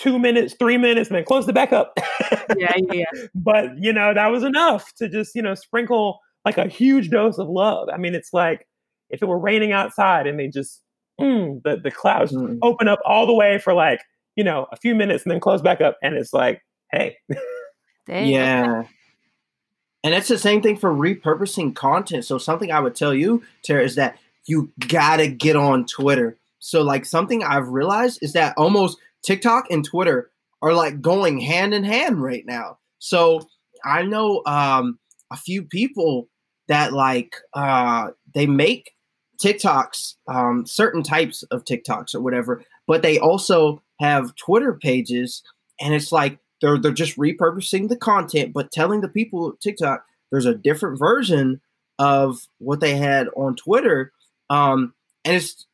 [0.00, 1.92] two minutes, three minutes, and then closed it back up.
[2.56, 3.04] yeah, yeah.
[3.34, 7.38] But you know that was enough to just you know sprinkle like a huge dose
[7.38, 7.88] of love.
[7.92, 8.66] I mean, it's like
[9.10, 10.82] if it were raining outside and they just
[11.20, 12.58] mm, the the clouds mm.
[12.62, 14.00] open up all the way for like
[14.36, 17.18] you know a few minutes and then close back up, and it's like, hey,
[18.08, 18.84] yeah.
[20.02, 22.24] And it's the same thing for repurposing content.
[22.24, 26.38] So something I would tell you, Tara, is that you gotta get on Twitter.
[26.58, 30.30] So like something I've realized is that almost TikTok and Twitter
[30.62, 32.78] are like going hand in hand right now.
[32.98, 33.48] So
[33.84, 34.98] I know um,
[35.30, 36.28] a few people
[36.68, 38.92] that like uh, they make
[39.42, 45.42] TikToks, um, certain types of TikToks or whatever, but they also have Twitter pages,
[45.80, 50.46] and it's like they're they're just repurposing the content, but telling the people TikTok there's
[50.46, 51.60] a different version
[51.98, 54.12] of what they had on Twitter,
[54.50, 55.66] um, and it's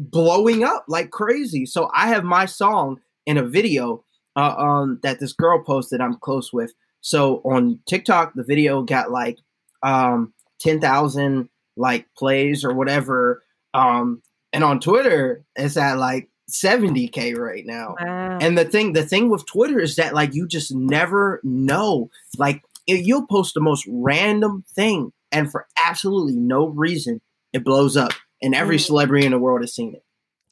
[0.00, 1.66] blowing up like crazy.
[1.66, 4.04] So I have my song in a video
[4.36, 6.00] uh, um, that this girl posted.
[6.00, 6.72] I'm close with.
[7.00, 9.38] So on TikTok, the video got like
[9.82, 13.42] um, ten thousand like plays or whatever.
[13.74, 17.94] Um, and on Twitter, it's at like 70k right now.
[18.00, 18.38] Wow.
[18.40, 22.10] And the thing, the thing with Twitter is that like you just never know.
[22.36, 27.20] Like you'll post the most random thing, and for absolutely no reason,
[27.52, 28.84] it blows up, and every mm.
[28.84, 30.04] celebrity in the world has seen it.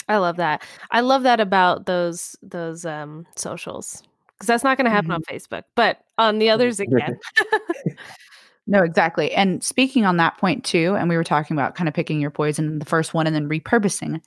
[0.09, 0.63] I love that.
[0.91, 4.03] I love that about those those um socials
[4.39, 5.17] because that's not going to happen mm-hmm.
[5.17, 7.19] on Facebook, but on the others again.
[8.67, 9.33] no, exactly.
[9.33, 12.31] And speaking on that point too, and we were talking about kind of picking your
[12.31, 14.21] poison in the first one and then repurposing.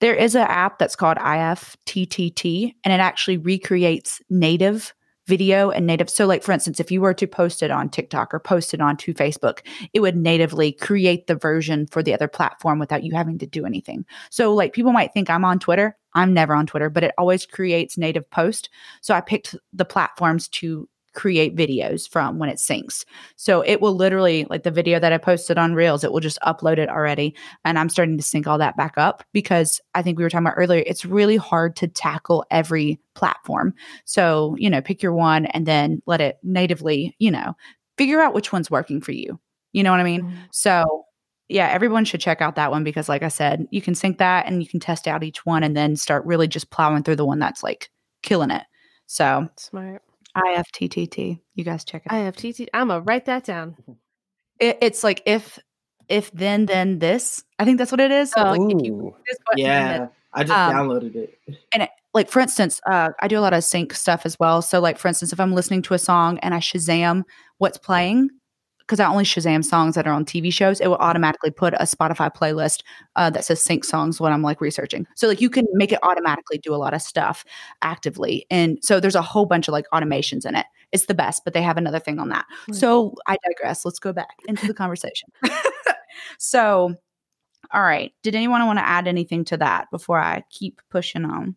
[0.00, 4.94] There is an app that's called IFTTT, and it actually recreates native
[5.30, 6.10] video and native.
[6.10, 8.80] So, like for instance, if you were to post it on TikTok or post it
[8.82, 9.60] onto Facebook,
[9.94, 13.64] it would natively create the version for the other platform without you having to do
[13.64, 14.04] anything.
[14.28, 15.96] So, like people might think I'm on Twitter.
[16.14, 18.68] I'm never on Twitter, but it always creates native post.
[19.00, 23.04] So I picked the platforms to create videos from when it syncs.
[23.36, 26.40] So it will literally, like the video that I posted on Reels, it will just
[26.40, 27.34] upload it already.
[27.64, 30.46] And I'm starting to sync all that back up because I think we were talking
[30.46, 33.74] about earlier, it's really hard to tackle every platform.
[34.04, 37.56] So, you know, pick your one and then let it natively, you know,
[37.98, 39.38] figure out which one's working for you.
[39.72, 40.22] You know what I mean?
[40.22, 40.36] Mm-hmm.
[40.52, 41.04] So,
[41.48, 44.46] yeah, everyone should check out that one because, like I said, you can sync that
[44.46, 47.24] and you can test out each one and then start really just plowing through the
[47.24, 47.90] one that's like
[48.22, 48.62] killing it.
[49.06, 50.02] So, smart.
[50.36, 51.40] IFTTT.
[51.54, 52.12] You guys check it.
[52.12, 52.68] IFTT.
[52.72, 53.76] I'm gonna write that down.
[54.60, 55.58] It, it's like if
[56.10, 57.42] if then then this.
[57.58, 58.30] I think that's what it is.
[58.30, 61.38] So like if you this button, yeah, I just um, downloaded it.
[61.72, 64.60] And it, like for instance, uh, I do a lot of sync stuff as well.
[64.60, 67.22] So like for instance, if I'm listening to a song and I Shazam
[67.56, 68.28] what's playing,
[68.90, 71.84] because I only Shazam songs that are on TV shows, it will automatically put a
[71.84, 72.82] Spotify playlist
[73.14, 75.06] uh, that says sync songs when I'm like researching.
[75.14, 77.44] So like you can make it automatically do a lot of stuff
[77.82, 80.66] actively, and so there's a whole bunch of like automations in it.
[80.90, 82.46] It's the best, but they have another thing on that.
[82.62, 82.72] Mm-hmm.
[82.72, 83.84] So I digress.
[83.84, 85.28] Let's go back into the conversation.
[86.38, 86.96] so,
[87.72, 88.12] all right.
[88.24, 91.54] Did anyone want to add anything to that before I keep pushing on?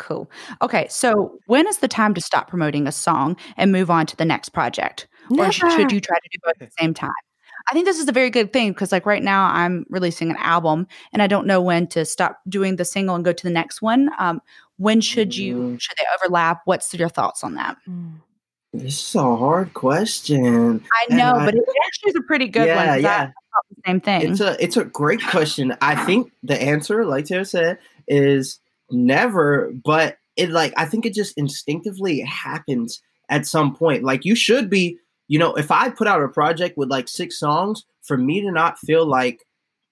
[0.00, 0.30] Cool.
[0.62, 4.16] Okay, so when is the time to stop promoting a song and move on to
[4.16, 5.06] the next project?
[5.28, 5.50] Never.
[5.50, 7.12] Or should you try to do both at the same time?
[7.68, 10.36] I think this is a very good thing because, like, right now I'm releasing an
[10.38, 13.50] album and I don't know when to stop doing the single and go to the
[13.50, 14.08] next one.
[14.18, 14.40] Um,
[14.78, 15.80] when should you, mm.
[15.80, 16.62] should they overlap?
[16.64, 17.76] What's your thoughts on that?
[17.86, 18.14] Mm.
[18.72, 20.82] This is a hard question.
[21.10, 22.86] I know, I, but it actually is a pretty good one.
[22.86, 23.02] yeah, one.
[23.02, 23.30] Yeah,
[23.84, 24.30] same thing.
[24.30, 25.76] It's a it's a great question.
[25.82, 28.60] I think the answer, like Tara said, is
[28.92, 34.04] never, but it like I think it just instinctively happens at some point.
[34.04, 34.98] Like you should be,
[35.28, 38.50] you know, if I put out a project with like six songs, for me to
[38.50, 39.44] not feel like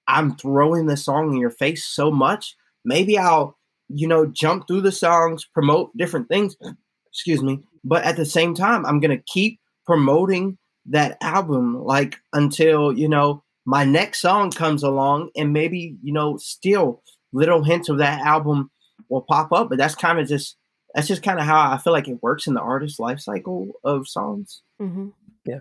[0.07, 3.57] I'm throwing the song in your face so much, maybe I'll,
[3.89, 6.57] you know, jump through the songs, promote different things.
[7.13, 7.61] Excuse me.
[7.85, 13.43] But at the same time, I'm gonna keep promoting that album like until, you know,
[13.67, 18.71] my next song comes along and maybe, you know, still little hints of that album
[19.09, 20.57] will pop up, but that's kind of just
[20.95, 23.73] that's just kind of how I feel like it works in the artist life cycle
[23.85, 24.63] of songs.
[24.81, 25.09] Mm-hmm.
[25.45, 25.61] Yeah,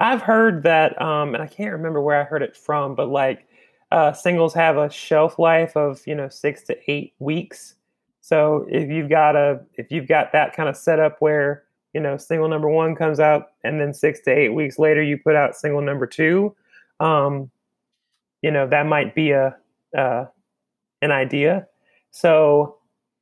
[0.00, 3.46] I've heard that, um, and I can't remember where I heard it from, but like
[3.92, 7.74] uh, singles have a shelf life of you know six to eight weeks.
[8.20, 12.16] So if you've got a if you've got that kind of setup where you know
[12.16, 15.56] single number one comes out and then six to eight weeks later you put out
[15.56, 16.54] single number two,
[17.00, 17.50] um,
[18.40, 19.56] you know that might be a
[19.96, 20.24] uh,
[21.02, 21.66] an idea.
[22.12, 22.76] So,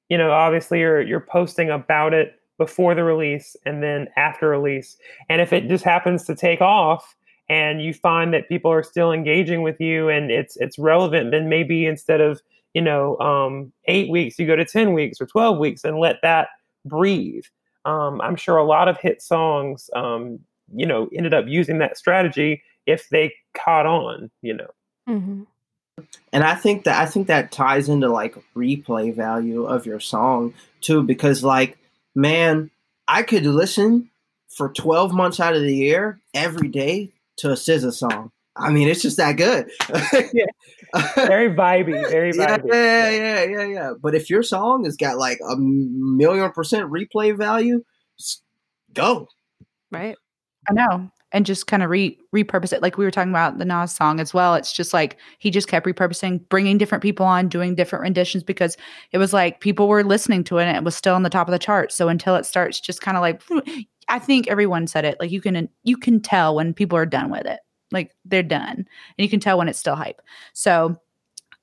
[0.09, 4.99] you know, obviously you're you're posting about it before the release and then after release.
[5.31, 7.17] And if it just happens to take off
[7.49, 11.49] and you find that people are still engaging with you and it's it's relevant, then
[11.49, 12.43] maybe instead of,
[12.75, 16.17] you know, um, eight weeks, you go to 10 weeks or 12 weeks and let
[16.23, 16.49] that
[16.85, 17.45] breathe.
[17.87, 20.41] Um, I'm sure a lot of hit songs, um,
[20.75, 24.69] you know, ended up using that strategy if they caught on, you know.
[25.09, 25.43] Mm-hmm
[26.33, 30.55] and I think that I think that ties into like replay value of your song
[30.81, 31.79] too, because like,
[32.15, 32.71] man,
[33.09, 34.11] I could listen
[34.49, 38.31] for 12 months out of the year every day to a SZA song.
[38.57, 39.71] I mean, it's just that good.
[40.35, 40.45] yeah.
[41.15, 42.67] Very vibey, very vibey.
[42.67, 47.37] Yeah, yeah, yeah, yeah, But if your song has got like a million percent replay
[47.37, 47.85] value,
[48.93, 49.29] go.
[49.93, 50.17] Right.
[50.69, 52.83] I know and just kind of re repurpose it.
[52.83, 54.55] Like we were talking about the Nas song as well.
[54.55, 58.77] It's just like he just kept repurposing, bringing different people on, doing different renditions because
[59.13, 61.49] it was like people were listening to it and it was still on the top
[61.49, 61.93] of the chart.
[61.93, 63.43] So until it starts just kind of like,
[64.09, 65.19] I think everyone said it.
[65.21, 67.61] Like you can you can tell when people are done with it.
[67.93, 68.77] like they're done.
[68.77, 68.87] And
[69.19, 70.21] you can tell when it's still hype.
[70.53, 70.97] So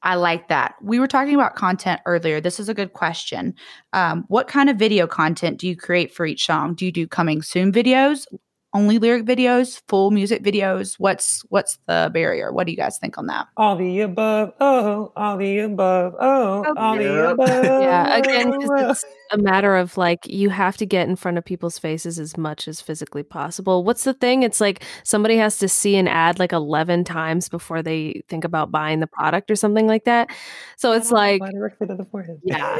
[0.04, 0.76] I like that.
[0.82, 2.40] We were talking about content earlier.
[2.40, 3.56] This is a good question.
[3.94, 6.76] Um, what kind of video content do you create for each song?
[6.76, 8.26] Do you do coming soon videos,
[8.74, 10.96] only lyric videos, full music videos?
[10.98, 12.52] What's what's the barrier?
[12.52, 13.48] What do you guys think on that?
[13.58, 17.32] All the above, oh, all the above, oh, Oh, all the yeah.
[17.32, 17.48] above.
[17.82, 18.90] Yeah, oh, again, oh, 'cause oh.
[18.92, 22.38] it's a matter of like you have to get in front of people's faces as
[22.38, 23.84] much as physically possible.
[23.84, 24.44] What's the thing?
[24.44, 28.72] It's like somebody has to see an ad like 11 times before they think about
[28.72, 30.30] buying the product or something like that.
[30.78, 32.40] So it's like directly to the forehead.
[32.44, 32.78] Yeah.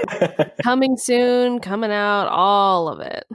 [0.64, 3.26] coming soon, coming out, all of it.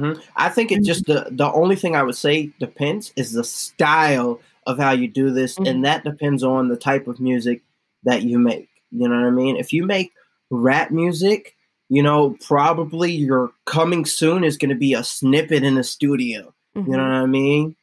[0.00, 0.20] Mhm.
[0.36, 4.40] I think it just the the only thing I would say depends is the style
[4.66, 5.68] of how you do this, Mhm.
[5.68, 7.62] and that depends on the type of music
[8.04, 8.68] that you make.
[8.90, 9.56] You know what I mean?
[9.56, 10.12] If you make
[10.50, 11.54] rap music,
[11.88, 16.52] you know, probably your coming soon is going to be a snippet in the studio.
[16.74, 17.08] You know Mhm.
[17.08, 17.76] what I mean?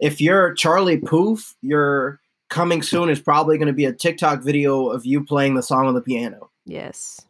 [0.00, 2.20] If you're Charlie Puth, your
[2.50, 5.86] coming soon is probably going to be a TikTok video of you playing the song
[5.86, 6.50] on the piano.
[6.66, 7.20] Yes.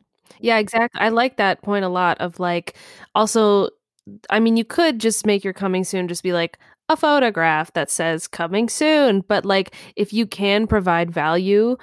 [0.40, 1.00] Yeah, exactly.
[1.00, 2.74] I like that point a lot of like
[3.14, 3.68] also
[4.30, 7.90] I mean you could just make your coming soon just be like a photograph that
[7.90, 11.76] says coming soon, but like if you can provide value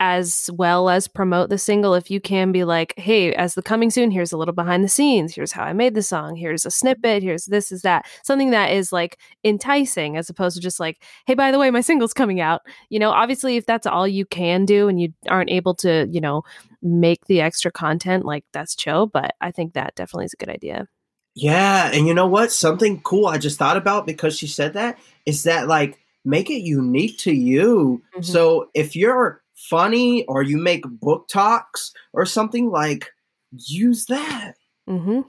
[0.00, 3.88] as well as promote the single if you can be like hey as the coming
[3.88, 6.72] soon here's a little behind the scenes here's how i made the song here's a
[6.72, 11.00] snippet here's this is that something that is like enticing as opposed to just like
[11.26, 14.26] hey by the way my single's coming out you know obviously if that's all you
[14.26, 16.42] can do and you aren't able to you know
[16.82, 20.50] make the extra content like that's chill but i think that definitely is a good
[20.50, 20.88] idea
[21.34, 22.52] Yeah, and you know what?
[22.52, 26.60] Something cool I just thought about because she said that is that like make it
[26.60, 28.02] unique to you.
[28.16, 28.24] Mhm.
[28.24, 33.10] So if you're funny or you make BookToks or something like
[33.52, 34.54] use that.
[34.88, 35.20] mm-hmm.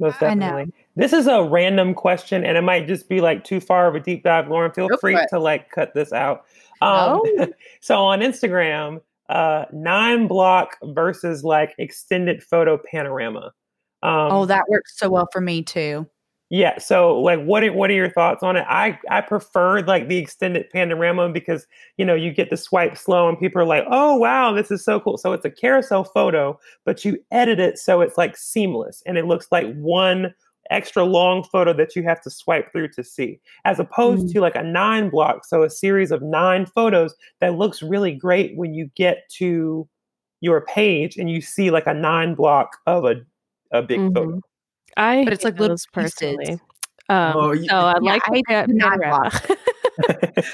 [0.00, 0.46] Most I know.
[0.46, 0.74] definitely.
[0.96, 4.00] This is a random question, and it might just be like too far of a
[4.00, 4.48] deep dive.
[4.48, 6.44] Lauren, feel Go free to like cut this out.
[6.82, 7.46] Um, No.
[7.80, 13.52] so on Instagram, uh, nine block versus like extended photo panorama.
[14.04, 16.06] Um, oh, that works so well for me too.
[16.50, 16.78] yeah.
[16.78, 18.66] So like, what are, what are your thoughts on it?
[18.68, 23.28] I I preferred like the extended panorama because you know you get the swipe slow
[23.28, 25.16] and people are like, oh wow, this is so cool.
[25.16, 29.26] So it's a carousel photo, but you edit it so it's like seamless and it
[29.26, 30.34] looks like one
[30.70, 34.32] extra long photo that you have to swipe through to see, as opposed Mm.
[34.34, 35.44] to like a nine block.
[35.44, 39.86] So a series of nine photos that looks really great when you get to
[40.40, 43.16] your page and you see like a nine block of a
[43.74, 44.30] a big photo.
[44.36, 44.40] Mhm.
[44.96, 46.58] i But it's like little those personally
[47.10, 48.74] um, Oh, y- so i Yeah, like I the hate pa- the.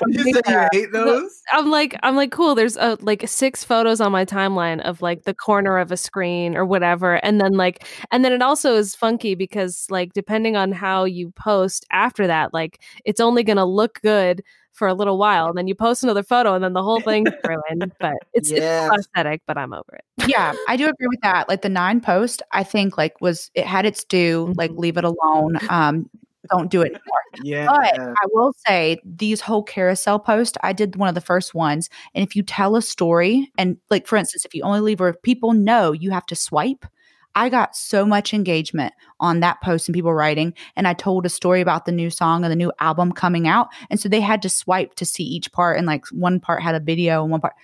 [0.08, 1.40] You said you hate those?
[1.52, 2.54] I'm like, I'm like, cool.
[2.54, 6.56] There's a, like six photos on my timeline of like the corner of a screen
[6.56, 10.72] or whatever, and then like, and then it also is funky because like depending on
[10.72, 14.42] how you post after that, like it's only gonna look good
[14.72, 17.30] for a little while, and then you post another photo, and then the whole thing's
[17.44, 17.92] ruined.
[18.00, 18.90] But it's Yes.
[18.92, 20.04] it's aesthetic, but I'm over it.
[20.28, 21.48] yeah, I do agree with that.
[21.48, 24.52] Like the nine post, I think like was it had its due.
[24.56, 24.78] Like Mhm.
[24.78, 25.58] leave it alone.
[25.68, 26.08] Um,
[26.50, 27.22] don't do it anymore.
[27.42, 27.66] Yeah.
[27.66, 31.88] But I will say these whole carousel posts, I did one of the first ones.
[32.14, 35.12] And if you tell a story, and like for instance, if you only leave where
[35.12, 36.86] people know you have to swipe,
[37.34, 40.54] I got so much engagement on that post and people writing.
[40.76, 43.68] And I told a story about the new song and the new album coming out.
[43.88, 45.78] And so they had to swipe to see each part.
[45.78, 47.54] And like one part had a video and one part.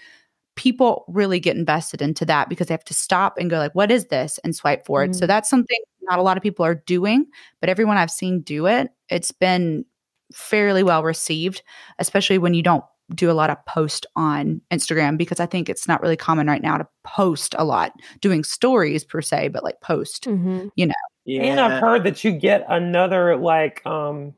[0.54, 3.90] People really get invested into that because they have to stop and go like, "What
[3.90, 5.14] is this?" and swipe for it.
[5.14, 5.26] So mm-hmm.
[5.26, 7.26] that's something not a lot of people are doing,
[7.60, 9.84] but everyone I've seen do it, it's been
[10.32, 11.62] fairly well received,
[11.98, 12.84] especially when you don't
[13.14, 16.62] do a lot of post on Instagram because I think it's not really common right
[16.62, 20.24] now to post a lot, doing stories per se, but like post.
[20.24, 20.70] Mhm.
[20.76, 21.42] yeah.
[21.42, 24.34] And I've heard that you get another like um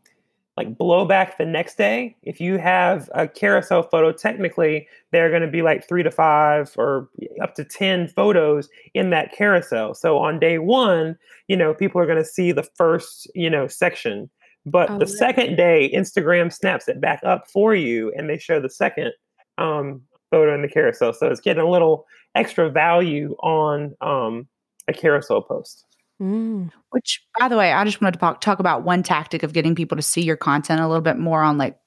[0.58, 2.16] like blowback the next day.
[2.24, 6.74] If you have a carousel photo, technically they're going to be like three to five
[6.76, 7.08] or
[7.40, 9.94] up to 10 photos in that carousel.
[9.94, 11.16] So on day one,
[11.46, 14.28] you know, people are going to see the first, you know, section.
[14.70, 18.60] But Oh, the second day, Instagram snaps it back up for you and they show
[18.60, 19.12] the second
[19.58, 21.12] um, photo in the carousel.
[21.12, 24.46] So it's getting a little extra value on um,
[24.86, 25.84] a carousel post.
[26.20, 26.70] Mm.
[26.90, 29.74] Which, by the way, I just wanted to talk, talk about one tactic of getting
[29.74, 31.78] people to see your content a little bit more on like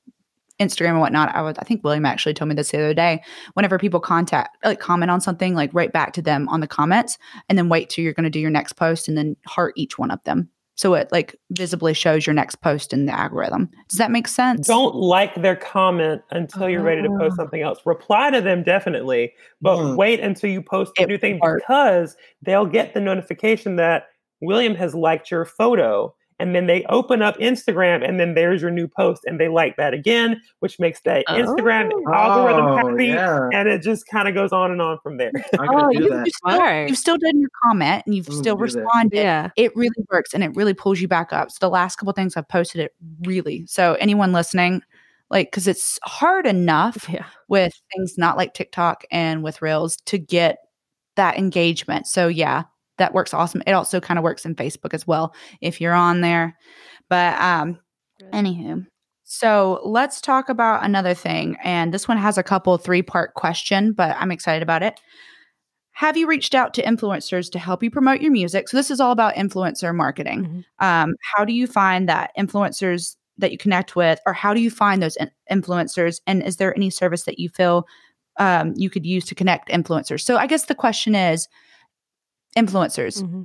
[0.61, 1.35] Instagram and whatnot.
[1.35, 3.21] I was, I think William actually told me this the other day.
[3.55, 7.17] Whenever people contact, like comment on something, like write back to them on the comments,
[7.49, 9.97] and then wait till you're going to do your next post, and then heart each
[9.97, 13.69] one of them, so it like visibly shows your next post in the algorithm.
[13.89, 14.67] Does that make sense?
[14.67, 17.43] Don't like their comment until you're ready to post Oh.
[17.43, 17.79] something else.
[17.85, 19.97] Reply to them definitely, but Mm.
[19.97, 21.61] wait until you post a It new thing works.
[21.63, 24.05] because they'll get the notification that
[24.41, 28.71] William has liked your photo and then they open up Instagram, and then there's your
[28.71, 31.33] new post, and they like that again, which makes that oh.
[31.33, 33.49] Instagram algorithm oh, happy, yeah.
[33.53, 35.31] and it just kind of goes on and on from there.
[35.59, 39.17] oh, you, have still, you've still done your comment, and you've mm, still responded.
[39.17, 41.51] Yeah, it really works, and it really pulls you back up.
[41.51, 43.65] So the last couple things I've posted, it really.
[43.67, 44.81] So anyone listening,
[45.29, 47.25] like because it's hard enough yeah.
[47.47, 50.57] with things not like TikTok and with Reels to get
[51.15, 52.07] that engagement.
[52.07, 52.63] So yeah,
[52.97, 53.63] that works awesome.
[53.65, 56.57] It also kind of works in Facebook as well if you're on there.
[57.09, 57.79] But um
[58.33, 58.85] anywho,
[59.23, 61.55] so let's talk about another thing.
[61.63, 64.99] And this one has a couple three part question, but I'm excited about it.
[65.93, 68.67] Have you reached out to influencers to help you promote your music?
[68.67, 70.43] So this is all about influencer marketing.
[70.43, 70.85] Mm-hmm.
[70.85, 74.69] Um, how do you find that influencers that you connect with, or how do you
[74.69, 76.19] find those in- influencers?
[76.27, 77.85] And is there any service that you feel
[78.37, 80.21] um, you could use to connect influencers?
[80.21, 81.47] So I guess the question is,
[82.57, 83.43] influencers, mm-hmm.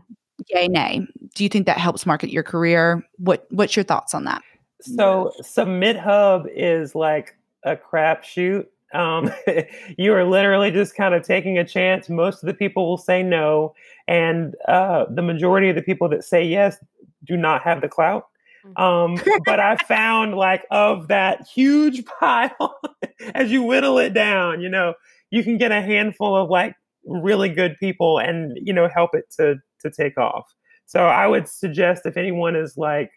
[0.48, 1.06] yay, nay.
[1.34, 3.06] Do you think that helps market your career?
[3.18, 4.42] What What's your thoughts on that?
[4.80, 8.66] So Submit Hub is like a crapshoot.
[8.94, 9.32] Um,
[9.98, 12.08] you are literally just kind of taking a chance.
[12.08, 13.74] Most of the people will say no,
[14.06, 16.76] and uh, the majority of the people that say yes
[17.24, 18.28] do not have the clout.
[18.64, 18.82] Mm-hmm.
[18.82, 22.78] Um, but I found like of that huge pile,
[23.34, 24.94] as you whittle it down, you know,
[25.30, 26.74] you can get a handful of like
[27.06, 30.52] really good people and you know help it to to take off.
[30.86, 33.10] So I would suggest if anyone is like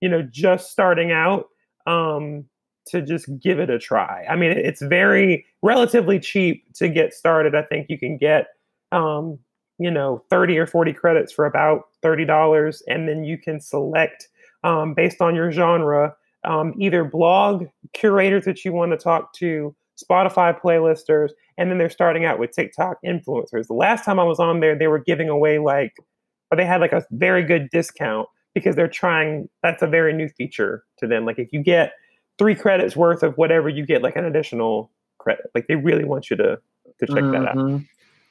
[0.00, 1.46] you know just starting out
[1.86, 2.44] um,
[2.88, 4.24] to just give it a try.
[4.28, 7.54] I mean, it's very relatively cheap to get started.
[7.54, 8.48] I think you can get
[8.92, 9.38] um,
[9.78, 14.28] you know 30 or 40 credits for about $30 and then you can select
[14.64, 19.74] um, based on your genre um, either blog curators that you want to talk to
[20.02, 24.38] spotify playlisters and then they're starting out with tiktok influencers the last time i was
[24.38, 25.94] on there they were giving away like
[26.50, 30.28] or they had like a very good discount because they're trying that's a very new
[30.28, 31.92] feature to them like if you get
[32.38, 36.30] three credits worth of whatever you get like an additional credit like they really want
[36.30, 36.58] you to
[36.98, 37.32] to check mm-hmm.
[37.32, 37.82] that out mm-hmm.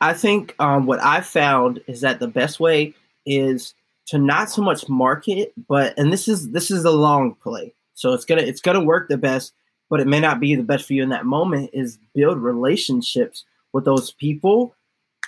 [0.02, 2.94] i think um, what i found is that the best way
[3.26, 3.74] is
[4.08, 8.14] to not so much market, but and this is this is a long play, so
[8.14, 9.54] it's gonna it's gonna work the best,
[9.90, 11.70] but it may not be the best for you in that moment.
[11.74, 14.76] Is build relationships with those people,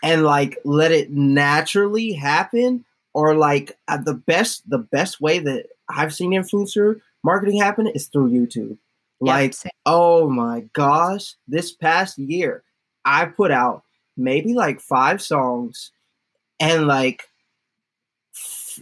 [0.04, 5.68] and like let it naturally happen, or like uh, the best the best way that
[5.90, 8.78] I've seen influencer marketing happen is through YouTube.
[9.20, 12.64] Like, yeah, oh my gosh, this past year,
[13.04, 13.84] I put out
[14.16, 15.92] maybe like five songs,
[16.60, 17.24] and like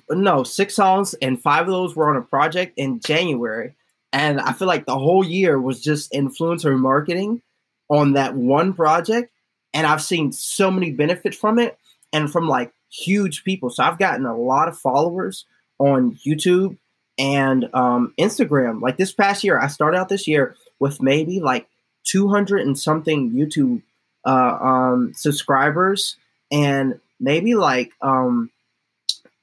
[0.09, 3.75] no six songs, and five of those were on a project in January.
[4.15, 7.41] And I feel like the whole year was just influencer marketing
[7.89, 9.29] on that one project.
[9.73, 11.77] And I've seen so many benefits from it
[12.13, 13.69] and from like huge people.
[13.69, 15.43] So I've gotten a lot of followers
[15.79, 16.77] on YouTube
[17.17, 18.81] and um, Instagram.
[18.81, 21.67] Like this past year, I started out this year with maybe like
[22.05, 23.81] 200 and something YouTube
[24.25, 26.15] uh, um, subscribers
[26.49, 28.49] and maybe like um,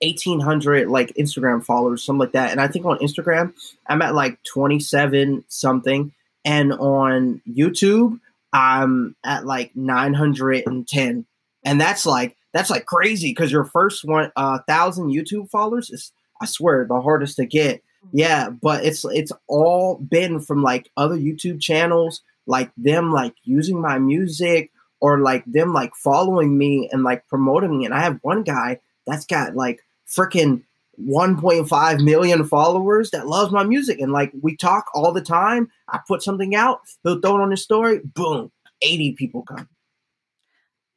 [0.02, 2.50] 1800 like Instagram followers, something like that.
[2.50, 3.54] And I think on Instagram,
[3.86, 6.12] I'm at like 27 something.
[6.44, 8.18] And on YouTube,
[8.52, 11.26] I'm at like 910.
[11.64, 16.12] And that's like, that's like crazy because your first one, uh, thousand YouTube followers is,
[16.40, 17.82] I swear, the hardest to get.
[18.12, 23.80] Yeah, but it's it's all been from like other YouTube channels, like them like using
[23.80, 27.84] my music or like them like following me and like promoting me.
[27.84, 29.84] And I have one guy that's got like
[30.14, 30.62] freaking
[31.00, 33.98] 1.5 million followers that loves my music.
[34.00, 35.70] And like we talk all the time.
[35.88, 38.52] I put something out, he'll throw it on his story, boom,
[38.82, 39.68] 80 people come.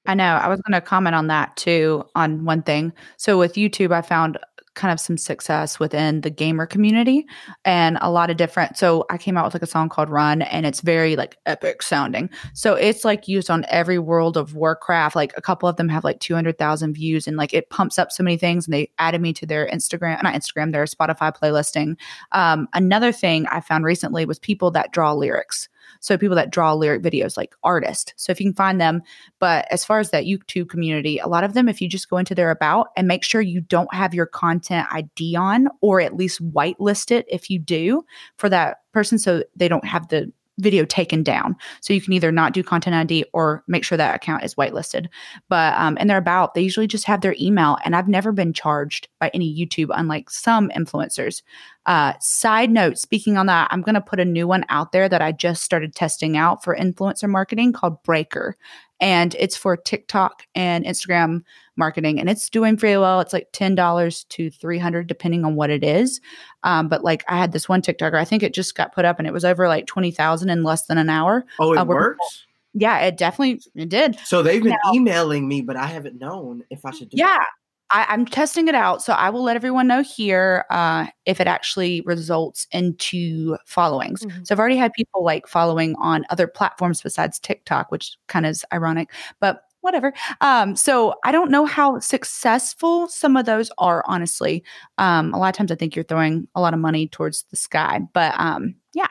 [0.08, 0.36] I know.
[0.36, 2.94] I was going to comment on that too, on one thing.
[3.18, 4.38] So with YouTube, I found
[4.76, 7.26] kind of some success within the gamer community
[7.64, 10.42] and a lot of different so i came out with like a song called run
[10.44, 12.30] and it's very like epic sounding.
[12.54, 16.04] So it's like used on every world of warcraft like a couple of them have
[16.04, 19.34] like 200000 views and like it pumps up so many things and they added me
[19.34, 21.98] to their instagram not instagram their spotify playlisting.
[22.32, 25.70] Um, another thing i found recently was people that draw lyrics
[26.00, 28.14] so people that draw lyric videos, like artists.
[28.18, 29.02] So if you can find them.
[29.40, 32.18] But as far as that YouTube community, a lot of them, if you just go
[32.18, 36.16] into their about and make sure you don't have your content ID on, or at
[36.16, 38.06] least whitelist it if you do
[38.38, 41.56] for that person, so they don't have the video taken down.
[41.82, 45.08] So you can either not do content ID or make sure that account is whitelisted.
[45.50, 48.54] But um, and they're about they usually just have their email, and I've never been
[48.54, 51.42] charged by any YouTube, unlike some influencers.
[51.86, 55.08] Uh, side note, speaking on that, I'm going to put a new one out there
[55.08, 58.58] that I just started testing out for influencer marketing called Breaker,
[59.00, 61.42] and it's for TikTok and Instagram
[61.78, 63.20] marketing and it's doing pretty well.
[63.20, 66.22] It's like $10 to 300 depending on what it is.
[66.64, 69.20] Um, but like I had this one TikToker, I think it just got put up
[69.20, 71.46] and it was over like 20,000 in less than an hour.
[71.60, 72.46] Oh, it uh, works?
[72.74, 74.20] yeah, it definitely it did.
[74.26, 77.44] So they've been now, emailing me, but I haven't known if I should do Yeah.
[77.92, 79.04] I, am testing it out.
[79.04, 84.24] So I will let everyone know here uh, if it actually results into followings.
[84.24, 84.44] Mm-hmm.
[84.44, 88.50] So I've already had people like following on other platforms besides TikTok, which kind of
[88.50, 90.14] is ironic, but whatever.
[90.42, 94.64] Um, so I don't know how successful some of those are, honestly.
[94.98, 97.56] Um, a lot of times I think you're throwing a lot of money towards the
[97.56, 98.02] sky.
[98.14, 99.08] But um, yeah,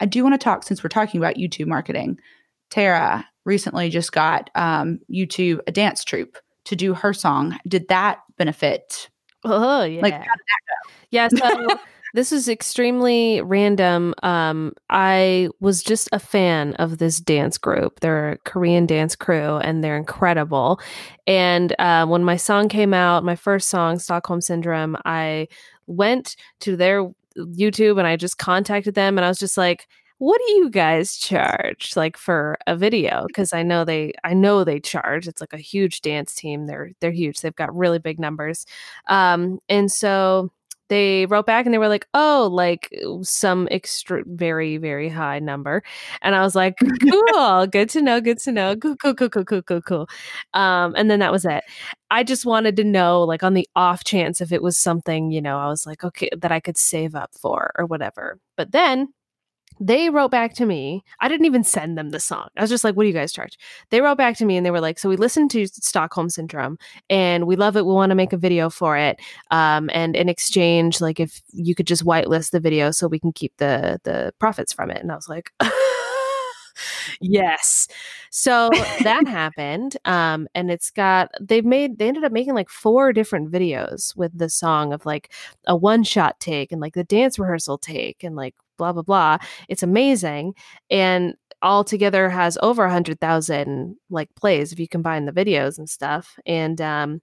[0.00, 2.18] I do want to talk since we're talking about YouTube marketing.
[2.70, 7.58] Tara recently just got um, YouTube a dance troupe to do her song.
[7.68, 9.10] Did that benefit?
[9.44, 10.00] Oh yeah.
[10.02, 10.24] Like
[11.10, 11.68] Yeah, so
[12.14, 14.14] this is extremely random.
[14.22, 17.98] Um, I was just a fan of this dance group.
[17.98, 20.80] They're a Korean dance crew and they're incredible.
[21.26, 25.48] And uh, when my song came out, my first song, Stockholm Syndrome, I
[25.88, 29.88] went to their YouTube and I just contacted them and I was just like,
[30.18, 34.62] what do you guys charge like for a video because i know they i know
[34.62, 38.20] they charge it's like a huge dance team they're they're huge they've got really big
[38.20, 38.64] numbers
[39.08, 40.50] um and so
[40.88, 42.90] they wrote back and they were like, "Oh, like
[43.22, 45.82] some extra, very, very high number,"
[46.22, 49.44] and I was like, "Cool, good to know, good to know, cool, cool, cool, cool,
[49.44, 50.08] cool, cool, cool."
[50.54, 51.64] Um, and then that was it.
[52.10, 55.40] I just wanted to know, like, on the off chance if it was something, you
[55.42, 58.38] know, I was like, okay, that I could save up for or whatever.
[58.56, 59.08] But then
[59.80, 61.04] they wrote back to me.
[61.20, 62.48] I didn't even send them the song.
[62.56, 63.58] I was just like, what do you guys charge?
[63.90, 66.78] They wrote back to me and they were like, so we listened to Stockholm Syndrome
[67.10, 67.86] and we love it.
[67.86, 69.20] We want to make a video for it.
[69.50, 73.32] Um, and in exchange, like if you could just whitelist the video so we can
[73.32, 74.98] keep the the profits from it.
[74.98, 75.52] And I was like,
[77.20, 77.88] yes.
[78.30, 78.70] So
[79.02, 79.96] that happened.
[80.04, 84.36] Um, and it's got they've made they ended up making like four different videos with
[84.36, 85.32] the song of like
[85.66, 89.38] a one shot take and like the dance rehearsal take and like blah blah blah.
[89.68, 90.54] It's amazing,
[90.90, 95.88] and altogether has over a hundred thousand like plays if you combine the videos and
[95.88, 96.38] stuff.
[96.46, 97.22] And um,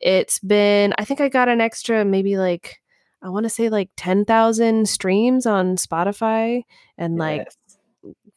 [0.00, 2.80] it's been I think I got an extra maybe like
[3.22, 6.62] I want to say like ten thousand streams on Spotify
[6.98, 7.48] and like.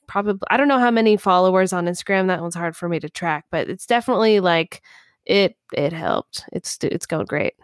[0.07, 2.27] Probably, I don't know how many followers on Instagram.
[2.27, 4.83] That one's hard for me to track, but it's definitely like
[5.25, 5.55] it.
[5.73, 6.43] It helped.
[6.53, 7.55] It's it's going great.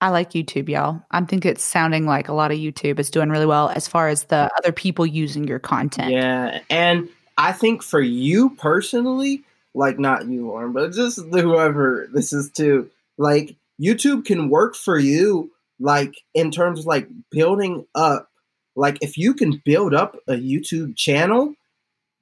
[0.00, 1.00] I like YouTube, y'all.
[1.10, 4.08] I think it's sounding like a lot of YouTube is doing really well as far
[4.08, 6.12] as the other people using your content.
[6.12, 6.60] Yeah.
[6.68, 9.42] And I think for you personally,
[9.74, 14.98] like not you, Lauren, but just whoever this is to, like YouTube can work for
[14.98, 18.30] you, like in terms of like building up.
[18.74, 21.54] Like if you can build up a YouTube channel,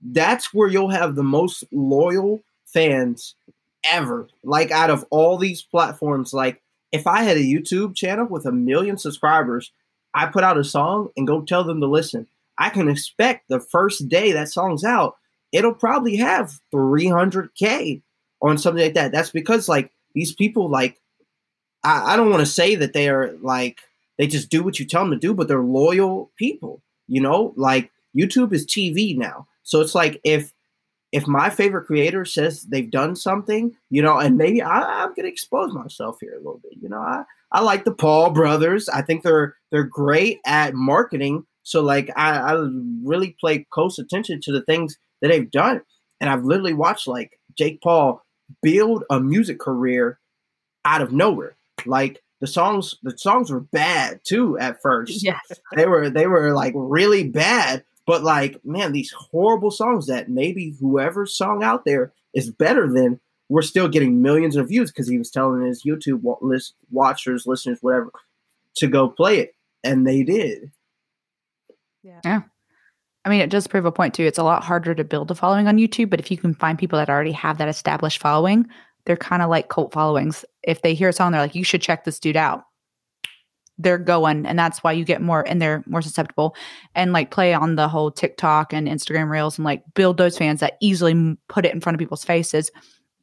[0.01, 3.35] that's where you'll have the most loyal fans
[3.85, 4.29] ever.
[4.45, 6.61] Like out of all these platforms, like
[6.95, 9.73] if I had a YouTube channel with a million subscribers,
[10.15, 12.29] I put out a song and go tell them to listen.
[12.57, 15.17] I can expect the first day that song's out,
[15.51, 18.01] it'll probably have 300K
[18.41, 19.11] on something like that.
[19.11, 21.01] That's because, like, these people, like,
[21.83, 23.81] I, I don't want to say that they are like,
[24.17, 27.55] they just do what you tell them to do, but they're loyal people, you know?
[27.57, 29.49] Like, YouTube is TV now.
[29.65, 30.53] So it's like if
[31.15, 35.29] if my favorite creator says they've done something, you know, and maybe I, am gonna
[35.29, 36.73] expose myself here a little bit.
[36.83, 38.89] You know, I, I like the Paul brothers.
[38.89, 41.47] I think they're they're great at marketing.
[41.63, 42.69] So like I, I
[43.05, 45.83] really pay close attention to the things that they've done.
[46.21, 48.21] And I've literally watched like Jake Paul
[48.61, 50.19] build a music career
[50.85, 51.57] out of nowhere.
[51.87, 55.23] Like the songs the songs were bad too at first.
[55.23, 55.39] Yes.
[55.77, 60.77] They were they were like really bad, but like, man, these horrible songs that maybe
[60.81, 65.19] whoever's song out there is better than, we're still getting millions of views because he
[65.19, 68.11] was telling his YouTube list, watchers, listeners, whatever,
[68.77, 70.71] to go play it, and they did.
[72.03, 72.21] Yeah.
[72.25, 72.41] Yeah.
[73.25, 74.25] I mean, it does prove a point too.
[74.25, 76.79] It's a lot harder to build a following on YouTube, but if you can find
[76.79, 78.67] people that already have that established following,
[79.07, 80.45] they're kind of like cult followings.
[80.63, 82.65] If they hear a song, they're like, "You should check this dude out."
[83.79, 86.55] They're going and that's why you get more and they're more susceptible
[86.95, 90.61] and like play on the whole TikTok and Instagram reels and like build those fans
[90.61, 92.71] that easily put it in front of people's faces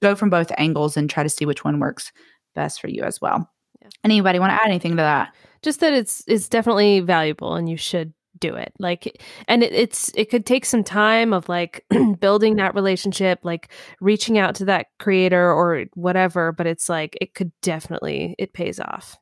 [0.02, 2.12] go from both angles and try to see which one works
[2.56, 3.50] best for you as well.
[3.82, 3.90] Yeah.
[4.04, 5.34] anybody want to add anything to that?
[5.62, 8.74] Just that it's it's definitely valuable and you should do it.
[8.80, 11.86] Like and it, it's it could take some time of like
[12.20, 13.72] building that relationship like
[14.02, 18.80] reaching out to that creator or whatever but it's like it could definitely it pays
[18.80, 19.18] off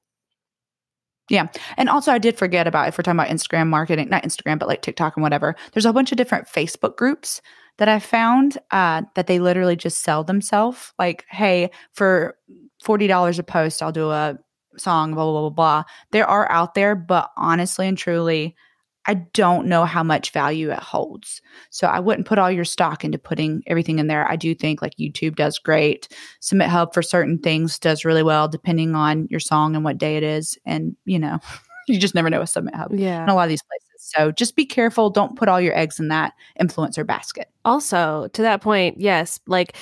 [1.30, 1.48] yeah.
[1.78, 4.68] And also, I did forget about if we're talking about Instagram marketing, not Instagram, but
[4.68, 7.42] like TikTok and whatever, there's a bunch of different Facebook groups
[7.78, 10.94] that I found uh, that they literally just sell themselves.
[11.00, 12.36] Like, hey, for
[12.84, 14.38] forty dollars a post, I'll do a
[14.78, 15.14] song.
[15.14, 15.84] Blah blah blah blah.
[16.12, 18.56] There are out there, but honestly and truly,
[19.10, 21.42] I don't know how much value it holds.
[21.72, 24.30] So I wouldn't put all your stock into putting everything in there.
[24.30, 26.08] I do think like YouTube does great.
[26.42, 30.16] Submit Hub for certain things does really well depending on your song and what day
[30.16, 30.60] it is.
[30.64, 31.40] And, you know,
[31.88, 32.94] you just never know with Submit Hub.
[32.94, 33.24] Yeah.
[33.24, 34.12] In a lot of these places.
[34.16, 35.10] So just be careful.
[35.10, 37.50] Don't put all your eggs in that influencer basket.
[37.66, 39.76] Also, to that point, yes, like,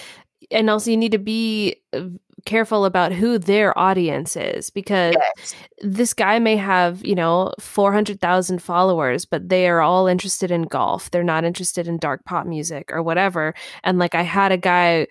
[0.51, 2.05] and also you need to be uh,
[2.47, 5.55] careful about who their audience is because yes.
[5.81, 11.11] this guy may have, you know, 400,000 followers, but they are all interested in golf.
[11.11, 13.53] They're not interested in dark pop music or whatever.
[13.83, 15.07] And like I had a guy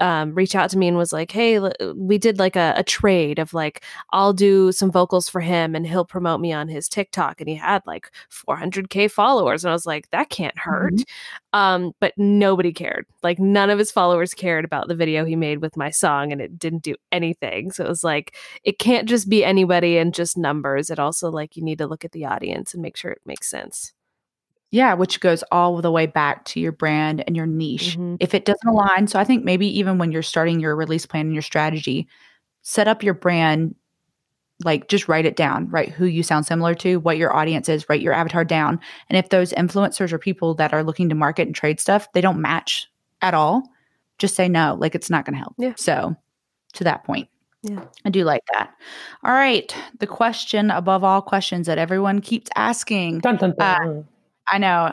[0.00, 1.58] um, reach out to me and was like, "Hey,
[1.94, 5.86] we did like a, a, trade of like I'll do some vocals for him and
[5.86, 9.86] he'll promote me on his TikTok." And he had like 400k followers, and I was
[9.86, 11.58] like, "That can't hurt." Mm-hmm.
[11.58, 13.06] Um, but nobody cared.
[13.22, 16.40] Like none of his followers cared about the video he made with my song, and
[16.40, 17.70] it didn't do anything.
[17.72, 20.90] So it was like it can't just be anybody and just numbers.
[20.90, 23.48] It also like you need to look at the audience and make sure it makes
[23.48, 23.92] sense.
[24.72, 27.92] Yeah, which goes all the way back to your brand and your niche.
[27.92, 28.16] Mm-hmm.
[28.20, 31.26] If it doesn't align, so I think maybe even when you're starting your release plan
[31.26, 32.08] and your strategy,
[32.62, 33.74] set up your brand
[34.64, 37.88] like just write it down, write who you sound similar to, what your audience is,
[37.88, 38.80] write your avatar down.
[39.08, 42.20] And if those influencers or people that are looking to market and trade stuff, they
[42.20, 42.88] don't match
[43.20, 43.62] at all,
[44.18, 45.54] just say no, like it's not going to help.
[45.58, 45.74] Yeah.
[45.76, 46.16] So,
[46.74, 47.28] to that point.
[47.62, 47.84] Yeah.
[48.04, 48.72] I do like that.
[49.22, 49.74] All right.
[50.00, 53.20] The question above all questions that everyone keeps asking.
[53.20, 53.88] Dun, dun, dun.
[53.98, 54.02] Uh,
[54.48, 54.92] I know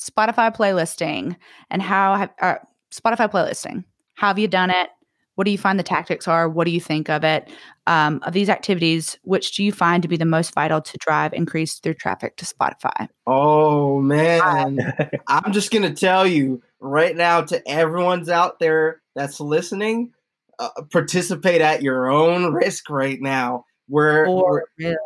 [0.00, 1.36] Spotify playlisting
[1.70, 2.54] and how have uh,
[2.92, 3.84] Spotify playlisting.
[4.14, 4.88] How have you done it?
[5.34, 6.48] What do you find the tactics are?
[6.48, 7.50] What do you think of it?
[7.86, 11.32] Um, of these activities, which do you find to be the most vital to drive
[11.32, 13.08] increase through traffic to Spotify?
[13.26, 14.78] Oh man,
[15.28, 20.12] I'm just gonna tell you right now to everyone's out there that's listening,
[20.58, 23.64] uh, participate at your own risk right now.
[23.88, 24.62] We're we're,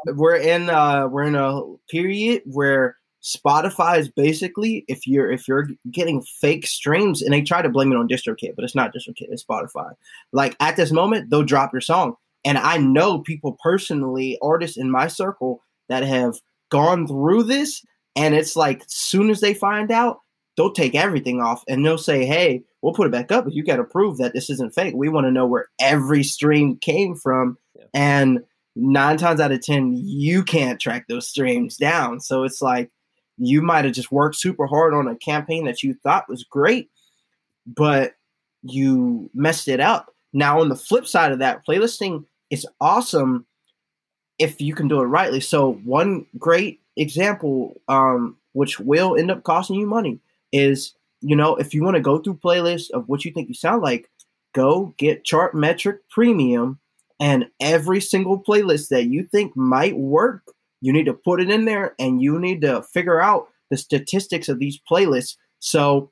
[0.06, 2.96] we're in uh, we're in a period where
[3.28, 7.92] Spotify is basically if you're if you're getting fake streams and they try to blame
[7.92, 9.92] it on DistroKid, but it's not DistroKid, it's Spotify.
[10.32, 12.14] Like at this moment, they'll drop your song.
[12.44, 16.36] And I know people personally, artists in my circle that have
[16.70, 17.84] gone through this,
[18.16, 20.20] and it's like soon as they find out,
[20.56, 23.62] they'll take everything off and they'll say, Hey, we'll put it back up, but you
[23.62, 24.94] gotta prove that this isn't fake.
[24.96, 27.58] We want to know where every stream came from.
[27.74, 27.84] Yeah.
[27.92, 28.40] And
[28.74, 32.20] nine times out of ten, you can't track those streams down.
[32.20, 32.90] So it's like
[33.38, 36.90] you might have just worked super hard on a campaign that you thought was great,
[37.66, 38.14] but
[38.62, 40.12] you messed it up.
[40.32, 43.46] Now, on the flip side of that, playlisting is awesome
[44.38, 45.40] if you can do it rightly.
[45.40, 50.20] So, one great example, um, which will end up costing you money,
[50.52, 53.54] is you know, if you want to go through playlists of what you think you
[53.54, 54.08] sound like,
[54.54, 56.78] go get Chartmetric Premium,
[57.20, 60.42] and every single playlist that you think might work
[60.80, 64.48] you need to put it in there and you need to figure out the statistics
[64.48, 65.36] of these playlists.
[65.58, 66.10] So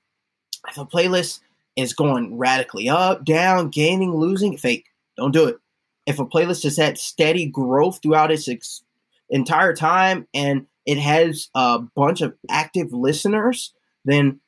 [0.68, 1.40] if a playlist
[1.76, 4.86] is going radically up, down, gaining, losing, fake,
[5.16, 5.56] don't do it.
[6.06, 8.82] If a playlist has had steady growth throughout its ex-
[9.28, 13.72] entire time and it has a bunch of active listeners,
[14.04, 14.40] then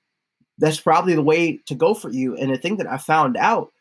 [0.59, 2.37] that's probably the way to go for you.
[2.37, 3.73] And the thing that I found out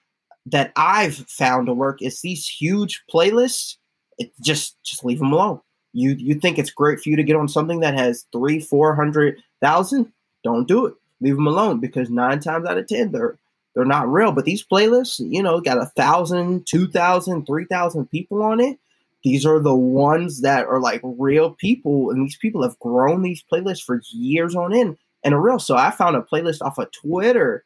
[0.47, 3.75] that I've found to work is these huge playlists.
[4.17, 5.61] It just just leave them alone.
[5.97, 8.93] You you think it's great for you to get on something that has three, four
[8.93, 10.13] hundred thousand?
[10.43, 10.93] Don't do it.
[11.21, 13.39] Leave them alone because nine times out of ten they're
[13.73, 14.31] they're not real.
[14.31, 18.77] But these playlists, you know, got a thousand, two thousand, three thousand people on it.
[19.23, 23.43] These are the ones that are like real people, and these people have grown these
[23.51, 25.57] playlists for years on end and are real.
[25.57, 27.65] So I found a playlist off of Twitter,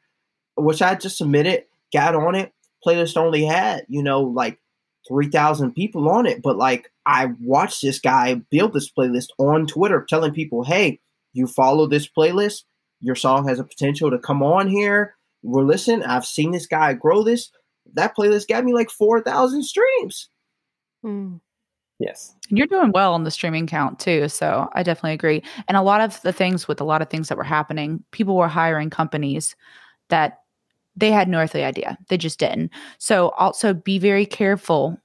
[0.55, 2.53] which I just submitted, got on it.
[2.87, 4.57] Playlist only had, you know, like
[5.07, 6.41] 3,000 people on it.
[6.41, 10.99] But like, I watched this guy build this playlist on Twitter, telling people, hey,
[11.33, 12.63] you follow this playlist,
[12.99, 15.15] your song has a potential to come on here.
[15.43, 16.03] We're listening.
[16.03, 17.51] I've seen this guy grow this.
[17.93, 20.29] That playlist got me like 4,000 streams.
[21.03, 21.39] Mm.
[21.99, 22.35] Yes.
[22.49, 24.27] And you're doing well on the streaming count too.
[24.29, 25.43] So I definitely agree.
[25.67, 28.35] And a lot of the things with a lot of things that were happening, people
[28.35, 29.55] were hiring companies
[30.09, 30.40] that
[30.95, 31.97] they had no earthly idea.
[32.09, 32.71] They just didn't.
[32.97, 34.97] So also be very careful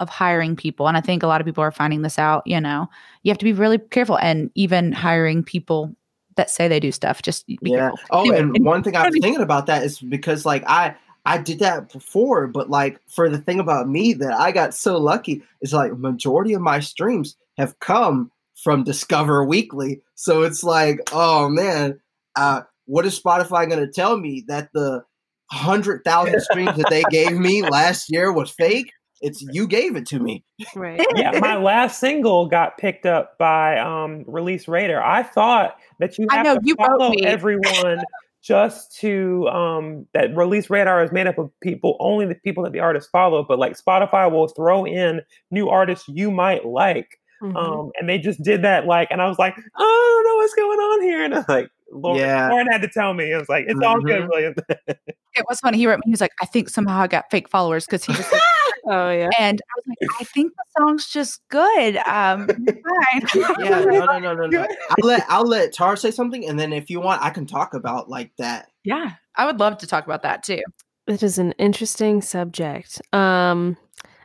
[0.00, 0.86] of hiring people.
[0.86, 2.88] And I think a lot of people are finding this out, you know.
[3.22, 5.94] You have to be really careful and even hiring people
[6.36, 7.20] that say they do stuff.
[7.22, 7.78] Just yeah.
[7.78, 7.98] Careful.
[8.10, 10.94] Oh, and, and one thing I was thinking about that is because like I
[11.26, 14.98] I did that before, but like for the thing about me that I got so
[14.98, 20.00] lucky is like majority of my streams have come from Discover Weekly.
[20.14, 22.00] So it's like, oh man,
[22.36, 25.04] uh, what is Spotify going to tell me that the
[25.50, 28.92] hundred thousand streams that they gave me last year was fake?
[29.20, 30.44] It's you gave it to me.
[30.76, 31.04] Right.
[31.16, 35.02] yeah, my last single got picked up by um, Release Radar.
[35.02, 38.02] I thought that you have I know, to you follow everyone
[38.42, 42.72] just to um, that Release Radar is made up of people only the people that
[42.72, 43.44] the artists follow.
[43.46, 47.18] But like Spotify will throw in new artists you might like.
[47.42, 47.56] Mm-hmm.
[47.56, 50.36] Um, and they just did that like, and I was like, oh, I don't know
[50.36, 52.48] what's going on here, and I'm like, Lauren, yeah.
[52.48, 53.32] Lauren had to tell me.
[53.32, 53.84] It was like, it's mm-hmm.
[53.84, 54.30] all good, mm-hmm.
[54.30, 54.54] William.
[54.88, 55.78] it was funny.
[55.78, 56.04] He wrote me.
[56.06, 58.30] He was like, I think somehow I got fake followers because he just.
[58.32, 58.42] Like,
[58.86, 59.30] oh yeah.
[59.38, 61.96] And I was like, I think the song's just good.
[61.98, 63.22] Um, fine.
[63.58, 64.66] yeah, no, no, no, no, no.
[64.90, 67.74] I'll let I'll let Tar say something, and then if you want, I can talk
[67.74, 68.70] about like that.
[68.84, 70.62] Yeah, I would love to talk about that too.
[71.06, 73.00] It is an interesting subject.
[73.14, 73.76] Um,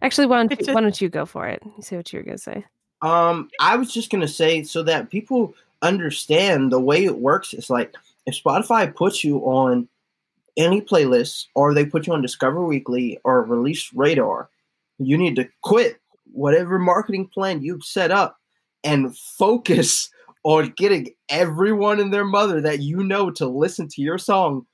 [0.01, 1.61] actually, why don't you, why don't you go for it?
[1.77, 2.65] You say what you were gonna say.
[3.01, 7.69] Um, I was just gonna say so that people understand the way it works is
[7.69, 7.93] like
[8.25, 9.87] if Spotify puts you on
[10.57, 14.49] any playlist or they put you on Discover Weekly or Release Radar,
[14.97, 15.99] you need to quit
[16.31, 18.37] whatever marketing plan you've set up
[18.83, 20.09] and focus
[20.43, 24.65] on getting everyone and their mother that you know to listen to your song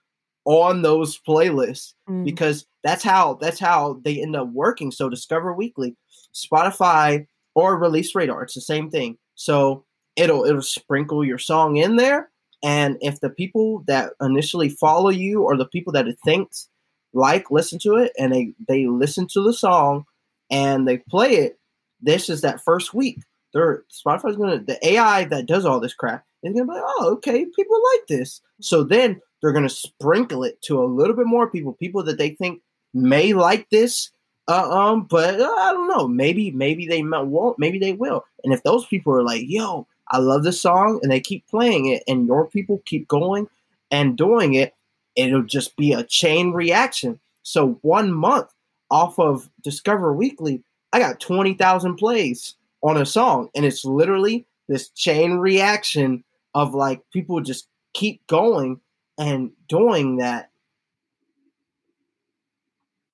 [0.46, 2.24] on those playlists mm.
[2.26, 4.92] because that's how that's how they end up working.
[4.92, 5.96] So Discover Weekly,
[6.34, 9.18] Spotify or Release Radar, it's the same thing.
[9.36, 9.86] So
[10.20, 12.30] it'll it'll sprinkle your song in there.
[12.64, 16.68] And if the people that initially follow you or the people that it thinks
[17.14, 20.06] like listen to it and they they listen to the song
[20.52, 21.60] and they play it
[22.02, 23.20] this is that first week.
[23.54, 27.14] They're spotify's gonna the ai that does all this crap is gonna be like oh
[27.14, 28.42] okay people like this.
[28.62, 32.32] So then they're gonna sprinkle it to a little bit more people people that they
[32.32, 32.62] think
[32.94, 34.12] may like this
[34.48, 36.08] uh, um but uh, i don't know.
[36.08, 38.24] Maybe maybe they won't maybe they will.
[38.44, 41.88] And if those people are like yo I love this song and they keep playing
[41.88, 43.48] it and your people keep going
[43.92, 44.74] and doing it,
[45.16, 47.20] it'll just be a chain reaction.
[47.44, 48.50] So one month
[48.92, 54.90] off of Discover Weekly, I got 20,000 plays on a song and it's literally this
[54.90, 58.80] chain reaction of like people just keep going
[59.18, 60.50] and doing that.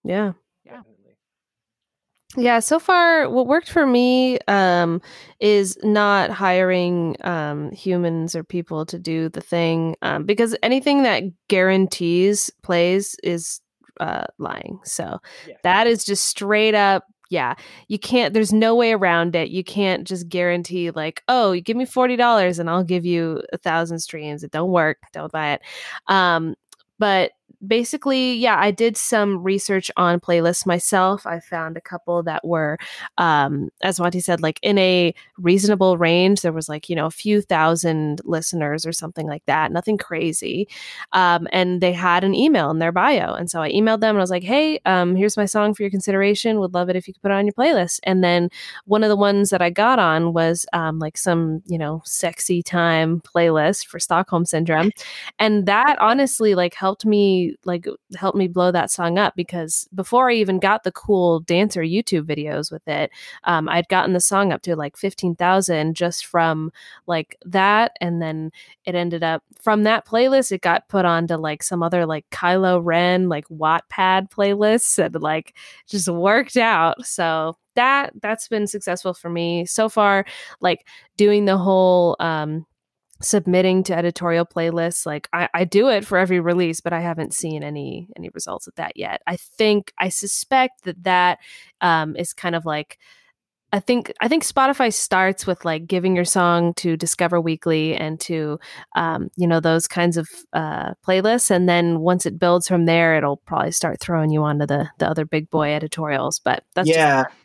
[0.03, 0.33] Yeah.
[2.37, 5.01] Yeah, so far what worked for me um,
[5.39, 11.23] is not hiring um, humans or people to do the thing um, because anything that
[11.47, 13.61] guarantees plays is
[13.99, 14.79] uh, lying.
[14.83, 15.55] So yeah.
[15.63, 17.05] that is just straight up.
[17.29, 17.55] Yeah,
[17.87, 18.33] you can't.
[18.33, 19.49] There's no way around it.
[19.49, 23.41] You can't just guarantee like, oh, you give me forty dollars and I'll give you
[23.51, 24.43] a thousand streams.
[24.43, 24.97] It don't work.
[25.11, 25.61] Don't buy it.
[26.07, 26.55] Um,
[26.99, 27.31] but
[27.67, 31.25] basically, yeah, I did some research on playlists myself.
[31.25, 32.77] I found a couple that were,
[33.17, 36.41] um, as Monty said, like in a reasonable range.
[36.41, 40.67] There was like, you know, a few thousand listeners or something like that, nothing crazy.
[41.13, 43.33] Um, and they had an email in their bio.
[43.33, 45.83] And so I emailed them and I was like, hey, um, here's my song for
[45.83, 46.59] your consideration.
[46.59, 47.99] Would love it if you could put it on your playlist.
[48.03, 48.49] And then
[48.85, 52.61] one of the ones that I got on was um, like some, you know, sexy
[52.63, 54.91] time playlist for Stockholm Syndrome.
[55.39, 57.87] And that honestly, like, helped me like
[58.17, 62.23] helped me blow that song up because before I even got the cool dancer YouTube
[62.23, 63.11] videos with it,
[63.43, 66.71] um, I'd gotten the song up to like 15,000 just from
[67.07, 67.97] like that.
[68.01, 68.51] And then
[68.85, 72.81] it ended up from that playlist, it got put onto like some other like Kylo
[72.83, 75.55] Ren, like Wattpad playlists and like
[75.87, 77.05] just worked out.
[77.05, 80.25] So that that's been successful for me so far
[80.61, 80.87] like
[81.17, 82.65] doing the whole um
[83.21, 87.33] submitting to editorial playlists like I, I do it for every release but i haven't
[87.33, 89.21] seen any any results of that yet.
[89.25, 91.39] I think i suspect that that
[91.81, 92.99] um, is kind of like
[93.75, 98.17] I think I think Spotify starts with like giving your song to Discover Weekly and
[98.21, 98.57] to
[98.95, 103.17] um, you know those kinds of uh, playlists, and then once it builds from there,
[103.17, 106.39] it'll probably start throwing you onto the the other big boy editorials.
[106.39, 107.35] But that's yeah, just-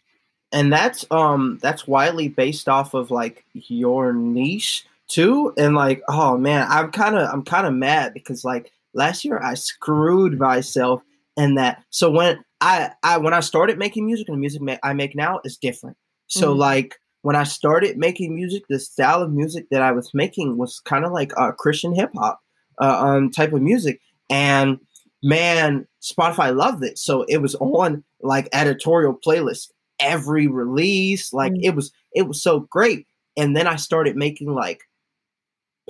[0.52, 5.52] and that's um that's widely based off of like your niche too.
[5.58, 9.40] And like, oh man, I'm kind of I'm kind of mad because like last year
[9.42, 11.02] I screwed myself
[11.36, 11.82] in that.
[11.90, 15.40] So when I I when I started making music and the music I make now
[15.44, 15.96] is different.
[16.28, 16.60] So mm-hmm.
[16.60, 20.80] like when I started making music, the style of music that I was making was
[20.80, 22.40] kind of like uh, Christian hip hop
[22.80, 24.00] uh, um, type of music,
[24.30, 24.78] and
[25.22, 26.98] man, Spotify loved it.
[26.98, 29.68] So it was on like editorial playlists
[30.00, 31.32] every release.
[31.32, 31.64] Like mm-hmm.
[31.64, 33.06] it was it was so great.
[33.36, 34.82] And then I started making like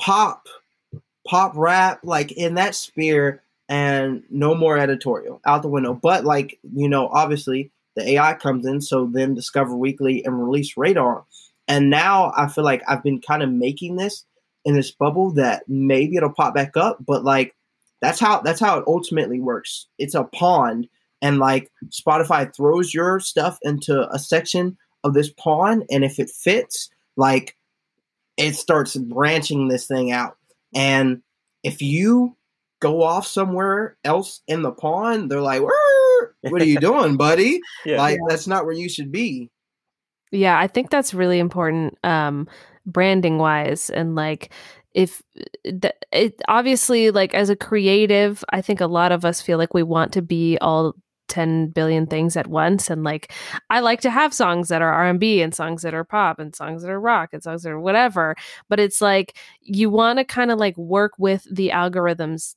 [0.00, 0.48] pop,
[1.26, 5.94] pop rap, like in that sphere, and no more editorial out the window.
[5.94, 10.76] But like you know, obviously the AI comes in, so then Discover Weekly and Release
[10.76, 11.24] Radar,
[11.68, 14.24] and now I feel like I've been kind of making this
[14.64, 17.54] in this bubble that maybe it'll pop back up, but like
[18.00, 19.86] that's how that's how it ultimately works.
[19.98, 20.88] It's a pond
[21.22, 26.30] and like Spotify throws your stuff into a section of this pond and if it
[26.30, 27.56] fits, like
[28.40, 30.36] it starts branching this thing out.
[30.74, 31.22] And
[31.62, 32.36] if you
[32.80, 37.60] go off somewhere else in the pond, they're like, "What are you doing, buddy?
[37.84, 37.98] yeah.
[37.98, 39.50] Like that's not where you should be."
[40.32, 42.48] Yeah, I think that's really important um
[42.86, 44.50] branding wise and like
[44.94, 45.22] if
[45.64, 49.82] it obviously like as a creative, I think a lot of us feel like we
[49.82, 50.94] want to be all
[51.30, 53.32] 10 billion things at once and like
[53.70, 56.82] i like to have songs that are r&b and songs that are pop and songs
[56.82, 58.36] that are rock and songs that are whatever
[58.68, 62.54] but it's like you want to kind of like work with the algorithms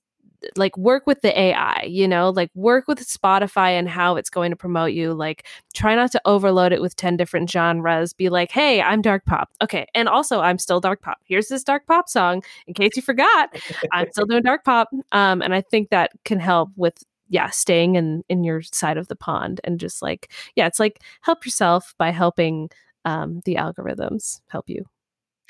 [0.56, 4.52] like work with the AI, you know, like work with Spotify and how it's going
[4.52, 5.14] to promote you.
[5.14, 8.14] Like try not to overload it with 10 different genres.
[8.14, 9.50] Be like, hey, I'm dark pop.
[9.62, 9.88] Okay.
[9.94, 11.18] And also I'm still dark pop.
[11.24, 12.44] Here's this dark pop song.
[12.68, 13.56] In case you forgot,
[13.92, 14.90] I'm still doing dark pop.
[15.12, 19.08] Um, and I think that can help with yeah, staying in in your side of
[19.08, 22.70] the pond and just like, yeah, it's like help yourself by helping
[23.06, 24.86] um the algorithms help you.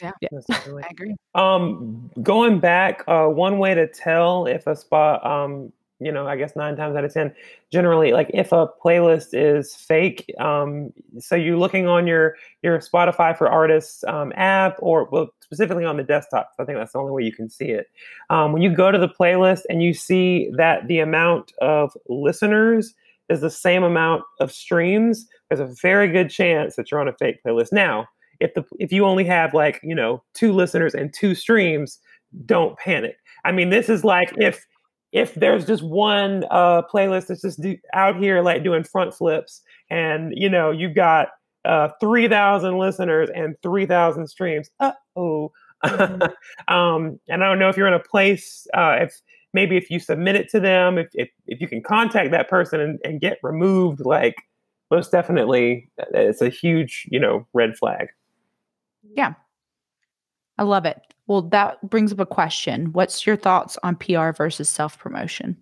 [0.01, 0.29] Yeah, yeah.
[0.49, 1.15] I agree.
[1.35, 5.71] Um, going back, uh, one way to tell if a spot, um,
[6.05, 7.33] you know, I guess nine times out of ten,
[7.71, 13.37] generally, like if a playlist is fake, um, so you're looking on your your Spotify
[13.37, 16.51] for Artists um, app, or well, specifically on the desktop.
[16.59, 17.87] I think that's the only way you can see it.
[18.29, 22.93] Um, when you go to the playlist and you see that the amount of listeners
[23.29, 27.13] is the same amount of streams, there's a very good chance that you're on a
[27.13, 27.71] fake playlist.
[27.71, 28.07] Now,
[28.43, 31.99] if the if you only have like you know two listeners and two streams
[32.45, 34.65] don't panic i mean this is like if
[35.13, 39.61] if there's just one uh playlist that's just do, out here like doing front flips
[39.89, 41.29] and you know you've got
[41.65, 45.51] uh 3000 listeners and 3000 streams uh-oh
[45.85, 46.21] mm-hmm.
[46.73, 49.21] um and i don't know if you're in a place uh if
[49.53, 52.81] maybe if you submit it to them if if, if you can contact that person
[52.81, 54.35] and, and get removed like
[54.91, 58.09] most definitely uh, it's a huge you know red flag
[59.15, 59.33] yeah.
[60.57, 61.01] I love it.
[61.27, 62.91] Well, that brings up a question.
[62.93, 65.57] What's your thoughts on PR versus self promotion?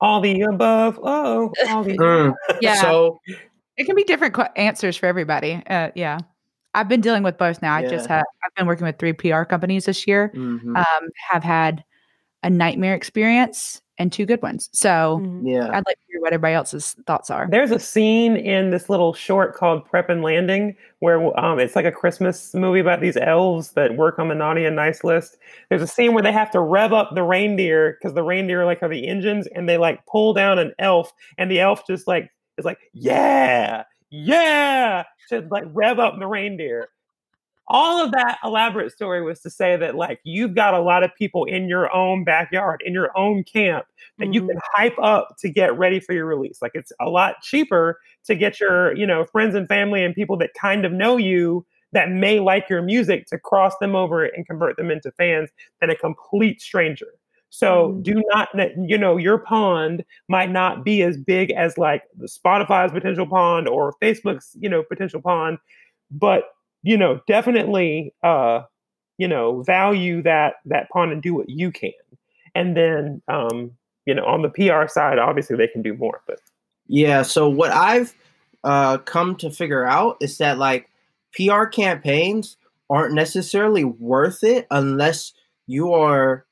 [0.00, 0.98] All the above.
[1.02, 2.34] Oh, all the mm.
[2.60, 2.80] yeah.
[2.80, 3.20] So
[3.76, 5.62] it can be different qu- answers for everybody.
[5.68, 6.18] Uh, yeah.
[6.74, 7.78] I've been dealing with both now.
[7.78, 7.86] Yeah.
[7.86, 10.30] I just have I've been working with three PR companies this year.
[10.34, 10.76] Mm-hmm.
[10.76, 11.84] Um, have had
[12.44, 14.68] a nightmare experience and two good ones.
[14.72, 15.46] So mm-hmm.
[15.46, 17.48] yeah, I'd like to hear what everybody else's thoughts are.
[17.50, 21.86] There's a scene in this little short called Prep and Landing where um, it's like
[21.86, 25.38] a Christmas movie about these elves that work on the naughty and nice list.
[25.68, 28.82] There's a scene where they have to rev up the reindeer because the reindeer like
[28.82, 32.30] are the engines and they like pull down an elf and the elf just like
[32.58, 36.88] is like yeah yeah to like rev up the reindeer
[37.68, 41.10] all of that elaborate story was to say that like you've got a lot of
[41.16, 43.86] people in your own backyard in your own camp
[44.18, 44.32] that mm-hmm.
[44.34, 47.98] you can hype up to get ready for your release like it's a lot cheaper
[48.24, 51.64] to get your you know friends and family and people that kind of know you
[51.92, 55.50] that may like your music to cross them over and convert them into fans
[55.80, 57.08] than a complete stranger
[57.54, 58.02] so mm-hmm.
[58.02, 62.90] do not, you know, your pond might not be as big as like the Spotify's
[62.90, 65.58] potential pond or Facebook's, you know, potential pond,
[66.10, 66.46] but
[66.84, 68.62] you know, definitely, uh,
[69.18, 71.92] you know, value that that pawn and do what you can,
[72.54, 73.72] and then, um,
[74.06, 76.20] you know, on the PR side, obviously they can do more.
[76.26, 76.40] But
[76.86, 78.14] yeah, so what I've
[78.62, 80.90] uh, come to figure out is that like
[81.34, 82.56] PR campaigns
[82.90, 85.32] aren't necessarily worth it unless
[85.66, 86.44] you are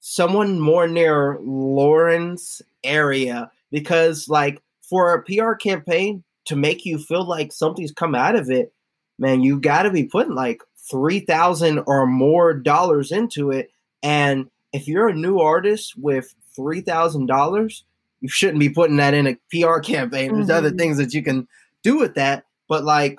[0.00, 7.26] someone more near Lauren's area because like for a PR campaign to make you feel
[7.26, 8.73] like something's come out of it,
[9.18, 13.70] man, you got to be putting like three thousand or more dollars into it.
[14.02, 17.84] And if you're a new artist with three thousand dollars,
[18.20, 20.32] you shouldn't be putting that in a PR campaign.
[20.32, 20.56] There's mm-hmm.
[20.56, 21.48] other things that you can
[21.82, 23.18] do with that, but like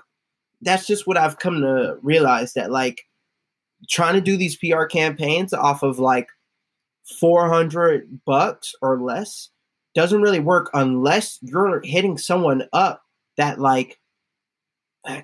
[0.61, 3.05] that's just what I've come to realize that like
[3.89, 6.27] trying to do these PR campaigns off of like
[7.19, 9.49] 400 bucks or less
[9.93, 13.03] doesn't really work unless you're hitting someone up
[13.37, 13.99] that like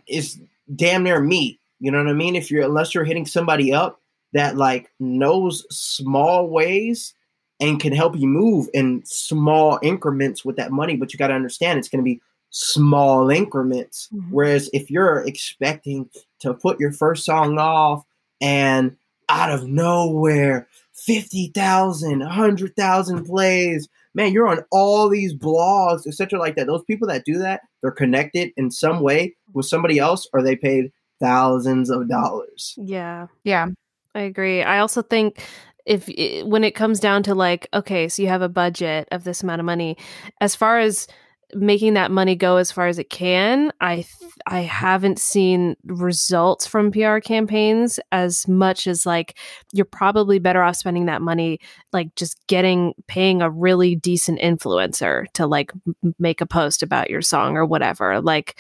[0.08, 0.40] is
[0.76, 1.60] damn near me.
[1.80, 2.36] You know what I mean?
[2.36, 4.00] If you're unless you're hitting somebody up
[4.34, 7.14] that like knows small ways
[7.60, 11.34] and can help you move in small increments with that money, but you got to
[11.34, 14.10] understand it's going to be small increments.
[14.14, 14.32] Mm-hmm.
[14.32, 16.10] Whereas if you're expecting
[16.40, 18.04] to put your first song off
[18.40, 18.96] and
[19.30, 26.40] out of nowhere, 50,000, 100,000 plays, man, you're on all these blogs, etc.
[26.40, 26.68] like that.
[26.68, 30.56] Those people that do that, they're connected in some way with somebody else, or they
[30.56, 32.74] paid thousands of dollars.
[32.78, 33.28] Yeah.
[33.44, 33.68] Yeah.
[34.14, 34.64] I agree.
[34.64, 35.44] I also think
[35.86, 36.10] if
[36.46, 39.60] when it comes down to like okay so you have a budget of this amount
[39.60, 39.98] of money
[40.40, 41.08] as far as
[41.56, 46.66] making that money go as far as it can i th- i haven't seen results
[46.66, 49.38] from pr campaigns as much as like
[49.74, 51.60] you're probably better off spending that money
[51.94, 55.72] like just getting paying a really decent influencer to like
[56.04, 58.22] m- make a post about your song or whatever.
[58.22, 58.58] Like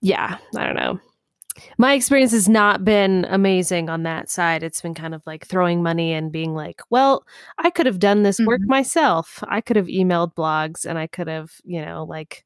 [0.00, 0.98] yeah i don't know
[1.78, 4.62] my experience has not been amazing on that side.
[4.62, 7.24] It's been kind of like throwing money and being like, well,
[7.58, 8.70] I could have done this work mm-hmm.
[8.70, 9.42] myself.
[9.48, 12.44] I could have emailed blogs and I could have, you know, like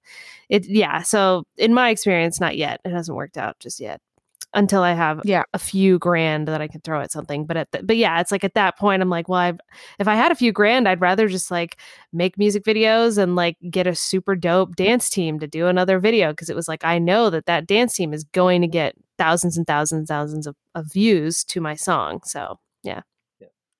[0.48, 0.66] it.
[0.66, 1.02] Yeah.
[1.02, 2.80] So in my experience, not yet.
[2.84, 4.00] It hasn't worked out just yet
[4.54, 5.44] until I have yeah.
[5.54, 7.46] a few grand that I can throw at something.
[7.46, 9.60] But at the, but yeah, it's like at that point I'm like, well, I've,
[9.98, 11.78] if I had a few grand, I'd rather just like
[12.12, 16.32] make music videos and like get a super dope dance team to do another video
[16.32, 19.56] because it was like I know that that dance team is going to get thousands
[19.56, 22.20] and thousands and thousands of, of views to my song.
[22.24, 23.02] So yeah.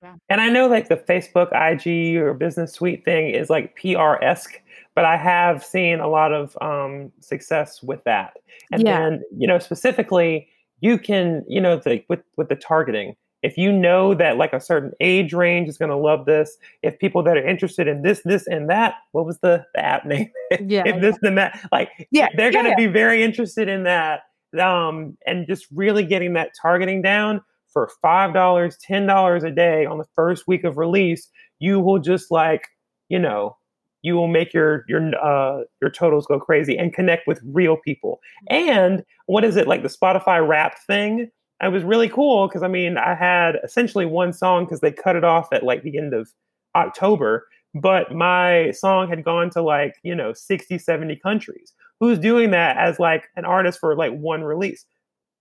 [0.01, 0.15] yeah.
[0.29, 4.59] And I know like the Facebook, IG, or Business Suite thing is like PR esque,
[4.95, 8.37] but I have seen a lot of um, success with that.
[8.71, 8.99] And yeah.
[8.99, 10.47] then, you know, specifically,
[10.83, 13.15] you can, you know, like with with the targeting.
[13.41, 16.97] If you know that like a certain age range is going to love this, if
[16.99, 20.31] people that are interested in this, this, and that, what was the, the app name?
[20.65, 20.83] Yeah.
[20.85, 22.77] if this and that, like, yeah, they're going to yeah.
[22.77, 24.21] be very interested in that.
[24.57, 29.85] Um, and just really getting that targeting down for five dollars, ten dollars a day
[29.85, 31.27] on the first week of release,
[31.59, 32.67] you will just like,
[33.09, 33.57] you know,
[34.03, 38.19] you will make your your uh, your totals go crazy and connect with real people.
[38.49, 41.31] And what is it like the Spotify Wrapped thing?
[41.61, 45.15] It was really cool because I mean I had essentially one song because they cut
[45.15, 46.29] it off at like the end of
[46.75, 51.73] October, but my song had gone to like you know 60, 70 countries.
[51.99, 54.85] Who's doing that as like an artist for like one release?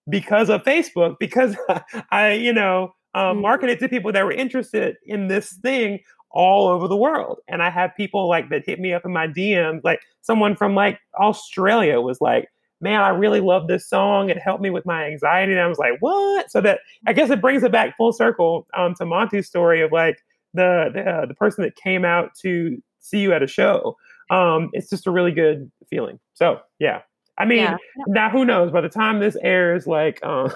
[0.08, 1.56] Because of Facebook, because
[2.12, 3.42] I you know um, mm.
[3.42, 5.98] marketed to people that were interested in this thing
[6.32, 7.38] all over the world.
[7.48, 10.74] And I have people like that hit me up in my DMs, like someone from
[10.74, 12.48] like Australia was like,
[12.80, 14.28] man, I really love this song.
[14.28, 15.52] It helped me with my anxiety.
[15.52, 16.50] And I was like, what?
[16.50, 19.92] So that I guess it brings it back full circle um, to Monty's story of
[19.92, 20.18] like
[20.54, 23.96] the the, uh, the person that came out to see you at a show.
[24.30, 26.18] Um, it's just a really good feeling.
[26.34, 27.02] So yeah,
[27.38, 27.76] I mean, yeah.
[28.08, 28.72] now who knows?
[28.72, 30.52] By the time this airs, like, um,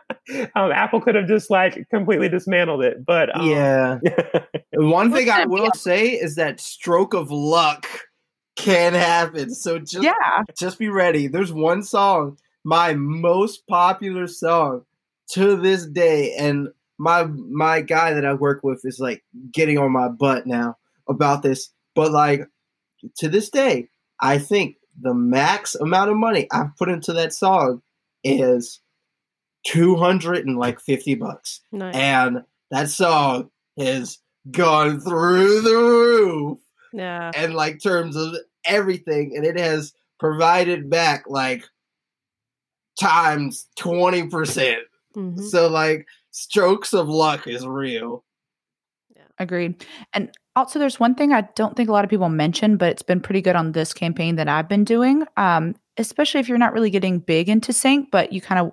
[0.55, 3.05] um, Apple could have just like completely dismantled it.
[3.05, 3.99] But um, yeah,
[4.73, 7.87] one thing I will say is that stroke of luck
[8.55, 9.53] can happen.
[9.53, 11.27] So just yeah, just be ready.
[11.27, 14.83] There's one song, my most popular song
[15.31, 19.91] to this day, and my my guy that I work with is like getting on
[19.91, 20.77] my butt now
[21.07, 21.71] about this.
[21.95, 22.47] But like
[23.17, 23.89] to this day,
[24.21, 27.81] I think the max amount of money I've put into that song
[28.23, 28.81] is
[29.65, 31.95] two hundred and like fifty bucks, nice.
[31.95, 34.19] and that song has
[34.51, 36.59] gone through the roof.
[36.93, 38.35] Yeah, and like terms of
[38.65, 41.63] everything, and it has provided back like
[42.99, 44.83] times twenty percent.
[45.15, 45.41] Mm-hmm.
[45.43, 48.23] So like strokes of luck is real.
[49.15, 49.23] Yeah.
[49.39, 49.85] Agreed.
[50.13, 53.01] And also there's one thing I don't think a lot of people mention, but it's
[53.01, 55.25] been pretty good on this campaign that I've been doing.
[55.37, 58.71] Um, especially if you're not really getting big into sync, but you kind of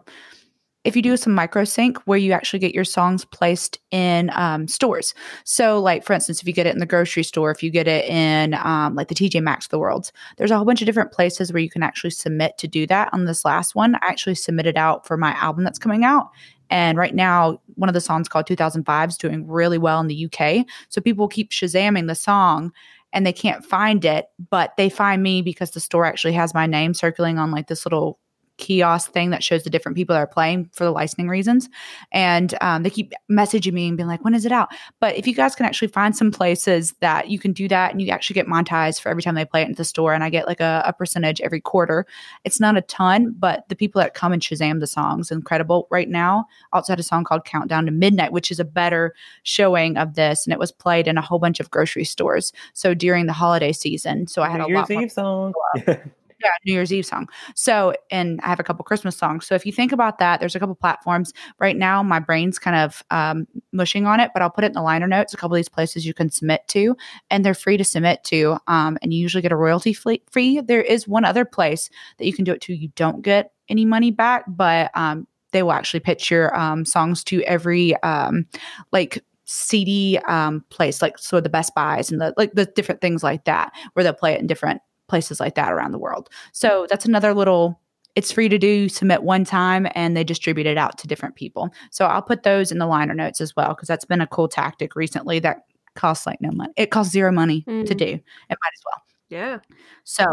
[0.87, 4.68] if you do some micro sync where you actually get your songs placed in um,
[4.68, 5.14] stores.
[5.45, 7.89] So, like for instance, if you get it in the grocery store, if you get
[7.89, 11.12] it in um, like the TJ Maxx the world, there's a whole bunch of different
[11.12, 13.12] places where you can actually submit to do that.
[13.12, 16.30] On this last one, I actually submitted out for my album that's coming out.
[16.70, 20.27] And right now, one of the songs called 2005 is doing really well in the
[20.27, 20.66] UK.
[20.89, 22.73] So people keep Shazamming the song
[23.12, 26.66] and they can't find it, but they find me because the store actually has my
[26.66, 28.19] name circling on like this little
[28.59, 31.69] kiosk thing that shows the different people that are playing for the licensing reasons.
[32.12, 34.69] And um, they keep messaging me and being like, when is it out?
[35.01, 38.01] But if you guys can actually find some places that you can do that and
[38.01, 40.31] you actually get monetized for every time they play it in the store, and I
[40.31, 42.07] get like a, a percentage every quarter,
[42.45, 46.09] it's not a ton, but the people that come and Shazam the songs incredible right
[46.09, 46.47] now.
[46.73, 50.47] Also had a song called Countdown to Midnight, which is a better showing of this.
[50.47, 52.53] And it was played in a whole bunch of grocery stores.
[52.74, 54.27] So during the holiday season.
[54.27, 55.53] So I had a lot Eve song.
[56.42, 57.28] yeah, New Year's Eve song.
[57.54, 59.46] So, and I have a couple Christmas songs.
[59.46, 61.32] So, if you think about that, there's a couple platforms.
[61.58, 64.72] Right now, my brain's kind of um, mushing on it, but I'll put it in
[64.74, 65.32] the liner notes.
[65.32, 66.96] A couple of these places you can submit to,
[67.30, 68.58] and they're free to submit to.
[68.66, 70.60] Um, and you usually get a royalty free.
[70.60, 71.88] There is one other place
[72.18, 72.74] that you can do it to.
[72.74, 77.24] You don't get any money back, but um, they will actually pitch your um, songs
[77.24, 78.46] to every um,
[78.92, 83.22] like CD um, place, like so the Best Buys and the like the different things
[83.22, 86.28] like that, where they'll play it in different places like that around the world.
[86.53, 87.81] So that's another little
[88.16, 91.69] it's free to do, submit one time, and they distribute it out to different people.
[91.91, 94.49] So I'll put those in the liner notes as well because that's been a cool
[94.49, 96.73] tactic recently that costs like no money.
[96.77, 97.87] It costs zero money mm.
[97.87, 98.07] to do.
[98.07, 99.03] It might as well.
[99.28, 99.59] Yeah.
[100.05, 100.24] So,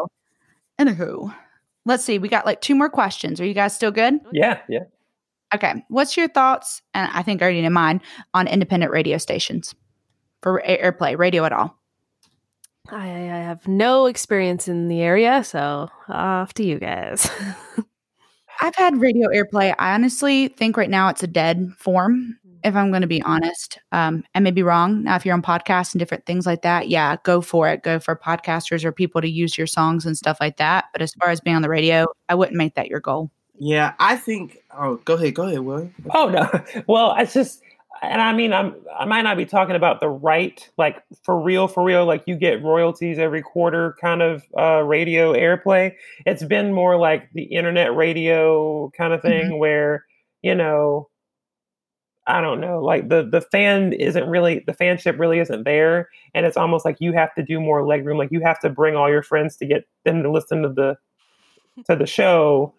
[0.80, 1.36] anywho,
[1.86, 2.20] let's see.
[2.20, 3.42] We got like two more questions.
[3.42, 4.16] Are you guys still good?
[4.32, 4.62] Yeah.
[4.70, 4.84] Yeah.
[5.54, 5.84] Okay.
[5.90, 6.82] What's your thoughts?
[6.94, 8.02] And I think I already know mine
[8.34, 9.76] on independent radio stations
[10.42, 11.78] for airplay, radio at all.
[12.90, 17.30] I, I have no experience in the area, so off to you guys.
[18.62, 19.74] I've had radio airplay.
[19.80, 23.80] I honestly think right now it's a dead form, if I'm going to be honest.
[23.92, 25.04] Um, I may be wrong.
[25.04, 27.84] Now, if you're on podcasts and different things like that, yeah, go for it.
[27.84, 30.86] Go for podcasters or people to use your songs and stuff like that.
[30.92, 33.32] But as far as being on the radio, I wouldn't make that your goal.
[33.60, 34.58] Yeah, I think.
[34.78, 35.90] Oh, go ahead, go ahead, Will.
[36.14, 37.62] Oh no, well, it's just
[38.04, 41.68] and I mean, I'm I might not be talking about the right, like for real,
[41.68, 45.94] for real, like you get royalties every quarter kind of uh, radio airplay.
[46.26, 49.58] It's been more like the internet radio kind of thing mm-hmm.
[49.58, 50.06] where
[50.42, 51.10] you know,
[52.28, 56.46] I don't know, like the the fan isn't really the fanship really isn't there, and
[56.46, 59.10] it's almost like you have to do more legroom, like you have to bring all
[59.10, 60.98] your friends to get them to listen to the
[61.86, 62.74] to the show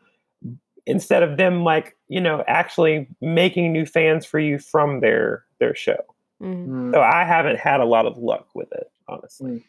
[0.86, 5.74] instead of them like you know actually making new fans for you from their their
[5.74, 6.04] show.
[6.42, 6.92] Mm-hmm.
[6.92, 9.50] so i haven't had a lot of luck with it honestly.
[9.52, 9.62] Mm.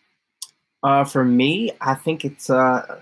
[0.83, 2.99] uh, for me i think it's uh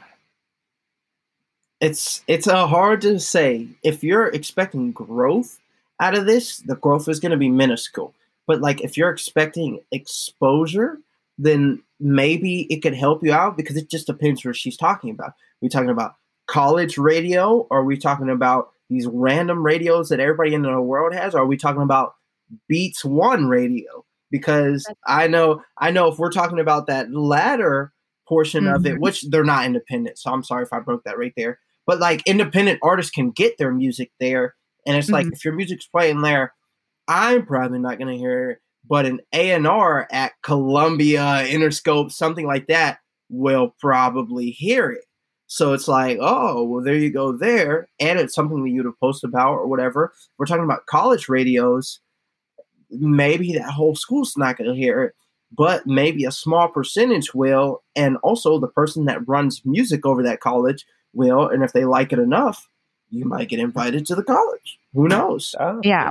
[1.84, 3.68] it's it's uh, hard to say.
[3.84, 5.60] If you're expecting growth
[6.00, 8.14] out of this the growth is going to be minuscule.
[8.48, 10.98] But like if you're expecting exposure
[11.38, 15.34] then maybe it could help you out because it just depends what she's talking about.
[15.62, 16.16] We're talking about
[16.48, 17.68] college radio?
[17.70, 21.36] Or are we talking about these random radios that everybody in the world has?
[21.36, 22.14] Or are we talking about
[22.68, 24.06] Beats One radio?
[24.32, 27.94] Because I know, I know, if we're talking about that latter
[28.28, 28.76] portion mm-hmm.
[28.76, 29.02] of it, mm-hmm.
[29.02, 31.60] which they're not independent, so I'm sorry if I broke that right there.
[31.86, 34.56] But like independent artists can get their music there,
[34.88, 35.16] and it's mm-hmm.
[35.16, 36.54] like if your music's playing there,
[37.08, 38.60] I'm probably not gonna hear it.
[38.88, 43.00] But an A and R at Columbia, Interscope, something like that,
[43.30, 45.04] will probably hear it.
[45.54, 47.88] So it's like, oh, well, there you go there.
[48.00, 50.12] And it's something that you'd have posted about or whatever.
[50.40, 52.00] We're talking about college radios.
[52.90, 55.14] Maybe that whole school's not going to hear it,
[55.56, 57.84] but maybe a small percentage will.
[57.96, 61.48] And also the person that runs music over that college will.
[61.48, 62.68] And if they like it enough,
[63.12, 64.80] you might get invited to the college.
[64.96, 65.54] Who knows?
[65.60, 66.10] Oh, yeah.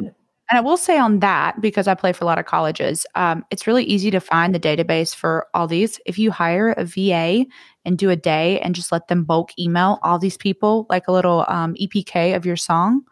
[0.51, 3.45] And I will say on that, because I play for a lot of colleges, um,
[3.51, 5.99] it's really easy to find the database for all these.
[6.05, 7.47] If you hire a VA
[7.85, 11.13] and do a day and just let them bulk email all these people like a
[11.13, 13.03] little um, EPK of your song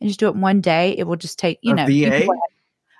[0.00, 2.26] and just do it one day, it will just take, you a know, VA?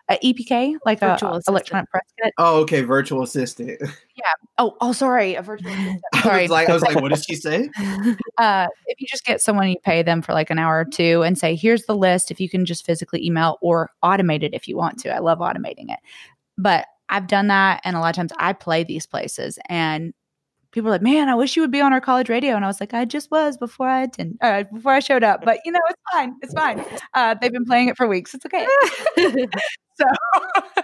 [0.09, 2.33] A EPK, like virtual a, electronic press kit.
[2.39, 3.79] Oh, okay, virtual assistant.
[3.81, 4.33] Yeah.
[4.57, 6.03] Oh, oh, sorry, a virtual assistant.
[6.23, 6.39] Sorry.
[6.39, 7.69] I was like, I was like, what did she say?
[8.39, 11.23] uh, if you just get someone, you pay them for like an hour or two,
[11.23, 12.31] and say, here's the list.
[12.31, 15.15] If you can just physically email or automate it if you want to.
[15.15, 15.99] I love automating it,
[16.57, 20.15] but I've done that, and a lot of times I play these places, and
[20.73, 22.69] people are like, "Man, I wish you would be on our college radio." And I
[22.69, 25.73] was like, "I just was before I attend, uh, before I showed up." But you
[25.73, 26.37] know, it's fine.
[26.43, 26.85] It's fine.
[27.15, 28.35] Uh, they've been playing it for weeks.
[28.35, 28.67] It's okay.
[29.97, 30.05] so,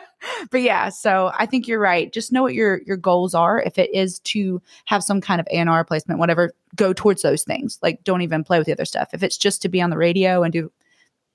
[0.50, 0.88] but yeah.
[0.88, 2.12] So I think you're right.
[2.12, 3.60] Just know what your your goals are.
[3.62, 7.78] If it is to have some kind of A&R placement, whatever, go towards those things.
[7.82, 9.10] Like, don't even play with the other stuff.
[9.12, 10.70] If it's just to be on the radio and do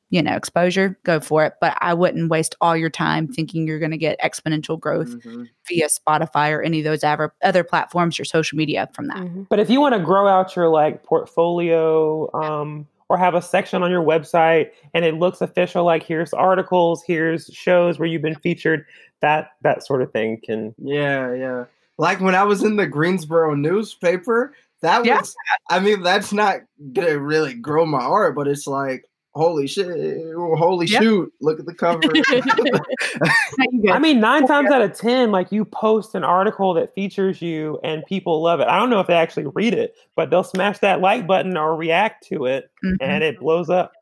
[0.10, 1.54] you know, exposure, go for it.
[1.62, 5.44] But I wouldn't waste all your time thinking you're going to get exponential growth mm-hmm.
[5.68, 9.18] via Spotify or any of those other, other platforms, your social media from that.
[9.18, 9.44] Mm-hmm.
[9.50, 13.82] But if you want to grow out your like portfolio, um, or have a section
[13.82, 18.36] on your website and it looks official, like here's articles, here's shows where you've been
[18.36, 18.86] featured,
[19.22, 20.74] that that sort of thing can.
[20.78, 21.66] Yeah, yeah.
[21.98, 25.20] Like when I was in the Greensboro newspaper, that yeah.
[25.20, 25.36] was.
[25.70, 26.62] I mean, that's not
[26.94, 29.88] gonna really grow my art, but it's like holy shit,
[30.36, 31.02] holy yep.
[31.02, 32.02] shoot, look at the cover.
[33.92, 37.80] I mean, nine times out of 10, like you post an article that features you
[37.84, 38.68] and people love it.
[38.68, 41.76] I don't know if they actually read it, but they'll smash that like button or
[41.76, 42.96] react to it mm-hmm.
[43.02, 43.94] and it blows up.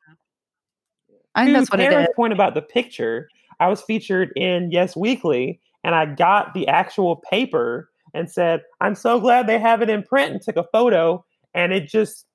[1.35, 2.15] I think to that's what Tara's it is.
[2.15, 3.29] point about the picture,
[3.59, 8.95] I was featured in Yes Weekly and I got the actual paper and said, I'm
[8.95, 11.23] so glad they have it in print and took a photo
[11.53, 12.25] and it just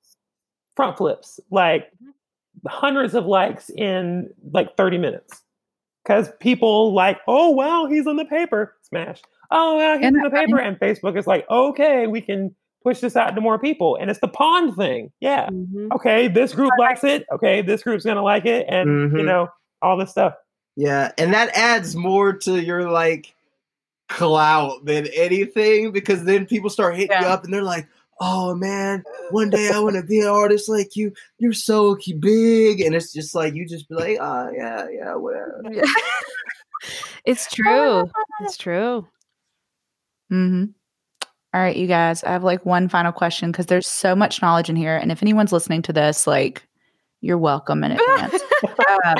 [0.75, 1.39] front flips.
[1.49, 2.11] Like mm-hmm
[2.67, 5.41] hundreds of likes in like 30 minutes
[6.03, 8.75] because people like, oh wow, he's on the paper.
[8.83, 9.21] Smash.
[9.51, 12.99] Oh wow, he's and, on the paper, and Facebook is like, okay, we can push
[12.99, 15.11] this out to more people, and it's the pond thing.
[15.19, 15.47] Yeah.
[15.47, 15.89] Mm-hmm.
[15.93, 17.25] Okay, this group likes it.
[17.31, 19.17] Okay, this group's gonna like it, and mm-hmm.
[19.17, 19.49] you know
[19.81, 20.35] all this stuff.
[20.75, 23.33] Yeah, and that adds more to your like
[24.09, 27.21] clout than anything because then people start hitting yeah.
[27.21, 27.87] you up and they're like,
[28.19, 31.13] oh man, one day I want to be an artist like you.
[31.39, 35.61] You're so big, and it's just like you just be like, oh yeah, yeah, whatever.
[37.25, 38.09] it's true.
[38.41, 39.07] It's true.
[40.29, 40.65] Hmm.
[41.53, 42.23] All right, you guys.
[42.23, 45.21] I have like one final question because there's so much knowledge in here, and if
[45.21, 46.67] anyone's listening to this, like,
[47.21, 48.41] you're welcome in advance.
[49.05, 49.15] uh,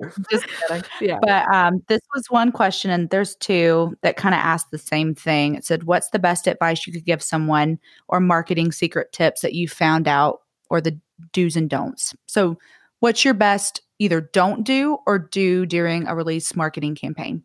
[0.30, 0.84] just kidding.
[1.00, 1.18] Yeah.
[1.20, 5.14] But um, this was one question, and there's two that kind of asked the same
[5.14, 5.54] thing.
[5.54, 9.54] It said, "What's the best advice you could give someone, or marketing secret tips that
[9.54, 10.40] you found out,
[10.70, 10.98] or the
[11.32, 12.58] do's and don'ts?" So,
[13.00, 17.42] what's your best either don't do or do during a release marketing campaign?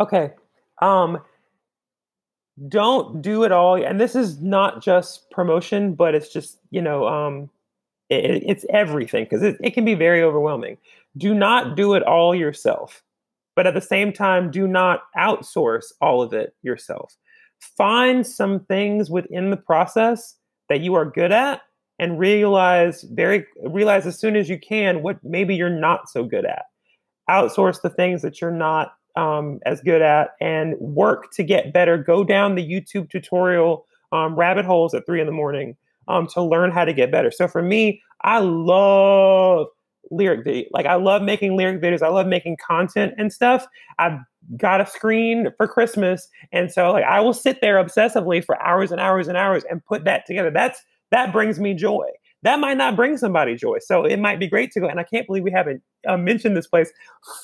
[0.00, 0.32] Okay.
[0.82, 1.20] Um,
[2.68, 7.06] don't do it all, and this is not just promotion, but it's just you know
[7.06, 7.50] um,
[8.08, 10.78] it, it's everything because it, it can be very overwhelming.
[11.16, 13.02] Do not do it all yourself,
[13.56, 17.16] but at the same time, do not outsource all of it yourself.
[17.76, 20.36] Find some things within the process
[20.68, 21.62] that you are good at
[21.98, 26.44] and realize very realize as soon as you can what maybe you're not so good
[26.44, 26.64] at
[27.30, 31.96] outsource the things that you're not um, as good at and work to get better
[31.96, 35.76] go down the youtube tutorial um, rabbit holes at three in the morning
[36.08, 37.30] um, to learn how to get better.
[37.30, 39.66] So for me, I love
[40.10, 40.68] lyric video.
[40.72, 42.02] Like I love making lyric videos.
[42.02, 43.66] I love making content and stuff.
[43.98, 44.18] I've
[44.56, 48.92] got a screen for Christmas, and so like I will sit there obsessively for hours
[48.92, 50.50] and hours and hours and put that together.
[50.50, 52.06] That's that brings me joy.
[52.42, 53.78] That might not bring somebody joy.
[53.80, 54.86] So it might be great to go.
[54.86, 56.92] And I can't believe we haven't uh, mentioned this place,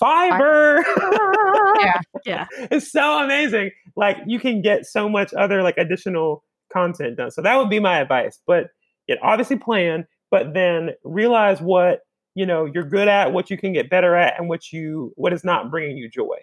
[0.00, 0.82] Fiverr.
[1.80, 3.70] yeah, yeah, it's so amazing.
[3.96, 7.30] Like you can get so much other like additional content done.
[7.30, 8.38] So that would be my advice.
[8.46, 8.68] But
[9.08, 12.00] it obviously plan, but then realize what
[12.34, 15.32] you know you're good at, what you can get better at, and what you what
[15.32, 16.38] is not bringing you joy,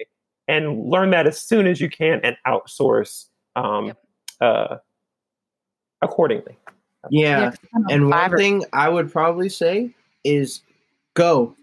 [0.48, 3.98] and learn that as soon as you can, and outsource um, yep.
[4.42, 4.78] uh,
[6.02, 6.58] accordingly.
[7.10, 7.52] Yeah,
[7.90, 9.92] and one thing I would probably say
[10.24, 10.62] is
[11.14, 11.56] go,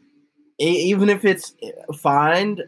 [0.59, 2.63] even if it's eh, find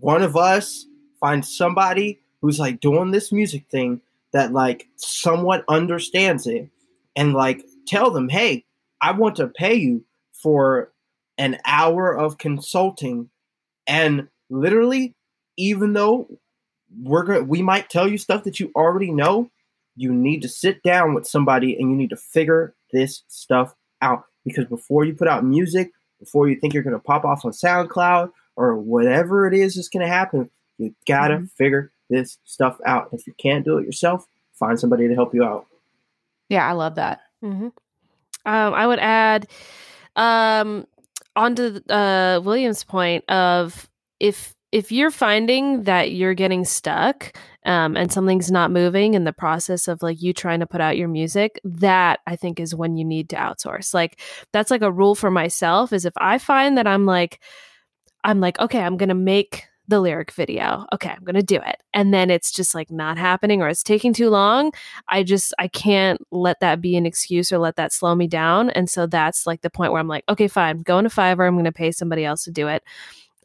[0.00, 0.86] one of us,
[1.20, 4.00] find somebody who's like doing this music thing
[4.32, 6.68] that like somewhat understands it
[7.16, 8.64] and like tell them, hey,
[9.00, 10.04] I want to pay you
[10.42, 10.92] for
[11.36, 13.30] an hour of consulting.
[13.86, 15.14] And literally,
[15.56, 16.28] even though
[17.02, 19.50] we're going to we might tell you stuff that you already know,
[19.96, 24.24] you need to sit down with somebody and you need to figure this stuff out.
[24.44, 28.30] Because before you put out music, before you think you're gonna pop off on SoundCloud
[28.56, 31.44] or whatever it is that's gonna happen, you gotta mm-hmm.
[31.46, 33.10] figure this stuff out.
[33.12, 35.66] If you can't do it yourself, find somebody to help you out.
[36.48, 37.20] Yeah, I love that.
[37.44, 37.68] Mm-hmm.
[38.46, 39.46] Um, I would add
[40.18, 40.84] um,
[41.34, 43.88] onto uh, William's point of
[44.20, 47.34] if if you're finding that you're getting stuck
[47.64, 50.98] um, and something's not moving in the process of like you trying to put out
[50.98, 53.94] your music that i think is when you need to outsource.
[53.94, 54.20] Like
[54.52, 57.40] that's like a rule for myself is if i find that i'm like
[58.24, 60.86] i'm like okay i'm gonna make the lyric video.
[60.92, 61.82] Okay, I'm going to do it.
[61.94, 64.72] And then it's just like not happening or it's taking too long.
[65.08, 68.70] I just, I can't let that be an excuse or let that slow me down.
[68.70, 71.48] And so that's like the point where I'm like, okay, fine, going to Fiverr.
[71.48, 72.82] I'm going to pay somebody else to do it.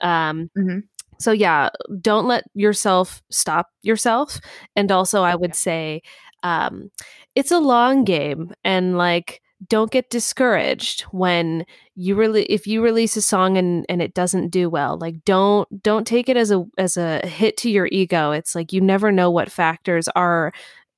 [0.02, 0.80] Um, mm-hmm.
[1.20, 1.70] So yeah,
[2.02, 4.42] don't let yourself stop yourself.
[4.76, 6.02] And also, I would say,
[6.44, 6.92] um,
[7.36, 11.66] it's a long game and like, don't get discouraged when
[11.96, 15.84] you really if you release a song and and it doesn't do well like don't
[15.84, 18.32] don't take it as a as a hit to your ego.
[18.32, 20.54] It's like you never know what factors are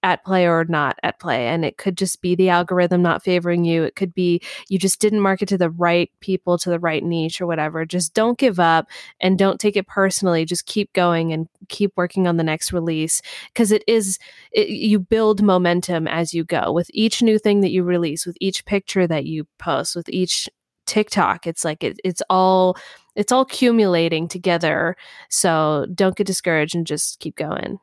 [0.05, 1.47] at play or not at play.
[1.47, 3.83] And it could just be the algorithm not favoring you.
[3.83, 7.41] It could be you just didn't market to the right people, to the right niche
[7.41, 7.85] or whatever.
[7.85, 8.87] Just don't give up
[9.19, 10.45] and don't take it personally.
[10.45, 14.19] Just keep going and keep working on the next release because it is,
[14.51, 18.37] it, you build momentum as you go with each new thing that you release, with
[18.39, 20.47] each picture that you post, with each
[20.85, 21.47] TikTok.
[21.47, 22.77] It's like it, it's all
[23.15, 24.95] it's all accumulating together.
[25.29, 27.79] So don't get discouraged and just keep going.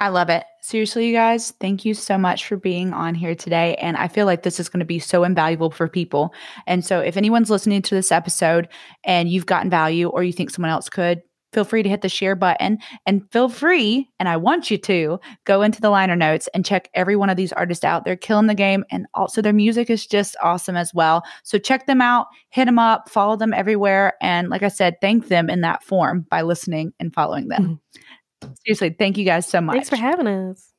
[0.00, 0.44] I love it.
[0.62, 3.74] Seriously, you guys, thank you so much for being on here today.
[3.74, 6.32] And I feel like this is going to be so invaluable for people.
[6.66, 8.68] And so, if anyone's listening to this episode
[9.04, 11.20] and you've gotten value or you think someone else could,
[11.52, 15.18] feel free to hit the share button and feel free, and I want you to
[15.44, 18.04] go into the liner notes and check every one of these artists out.
[18.04, 18.84] They're killing the game.
[18.90, 21.24] And also, their music is just awesome as well.
[21.42, 24.14] So, check them out, hit them up, follow them everywhere.
[24.22, 27.62] And like I said, thank them in that form by listening and following them.
[27.62, 28.00] Mm-hmm.
[28.64, 29.74] Seriously, thank you guys so much.
[29.74, 30.72] Thanks for having us.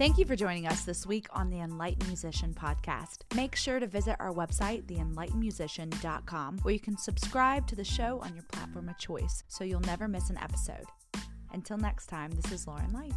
[0.00, 3.18] Thank you for joining us this week on the Enlightened Musician podcast.
[3.34, 8.34] Make sure to visit our website, theenlightenedmusician.com, where you can subscribe to the show on
[8.34, 10.86] your platform of choice so you'll never miss an episode.
[11.52, 13.12] Until next time, this is Lauren Light.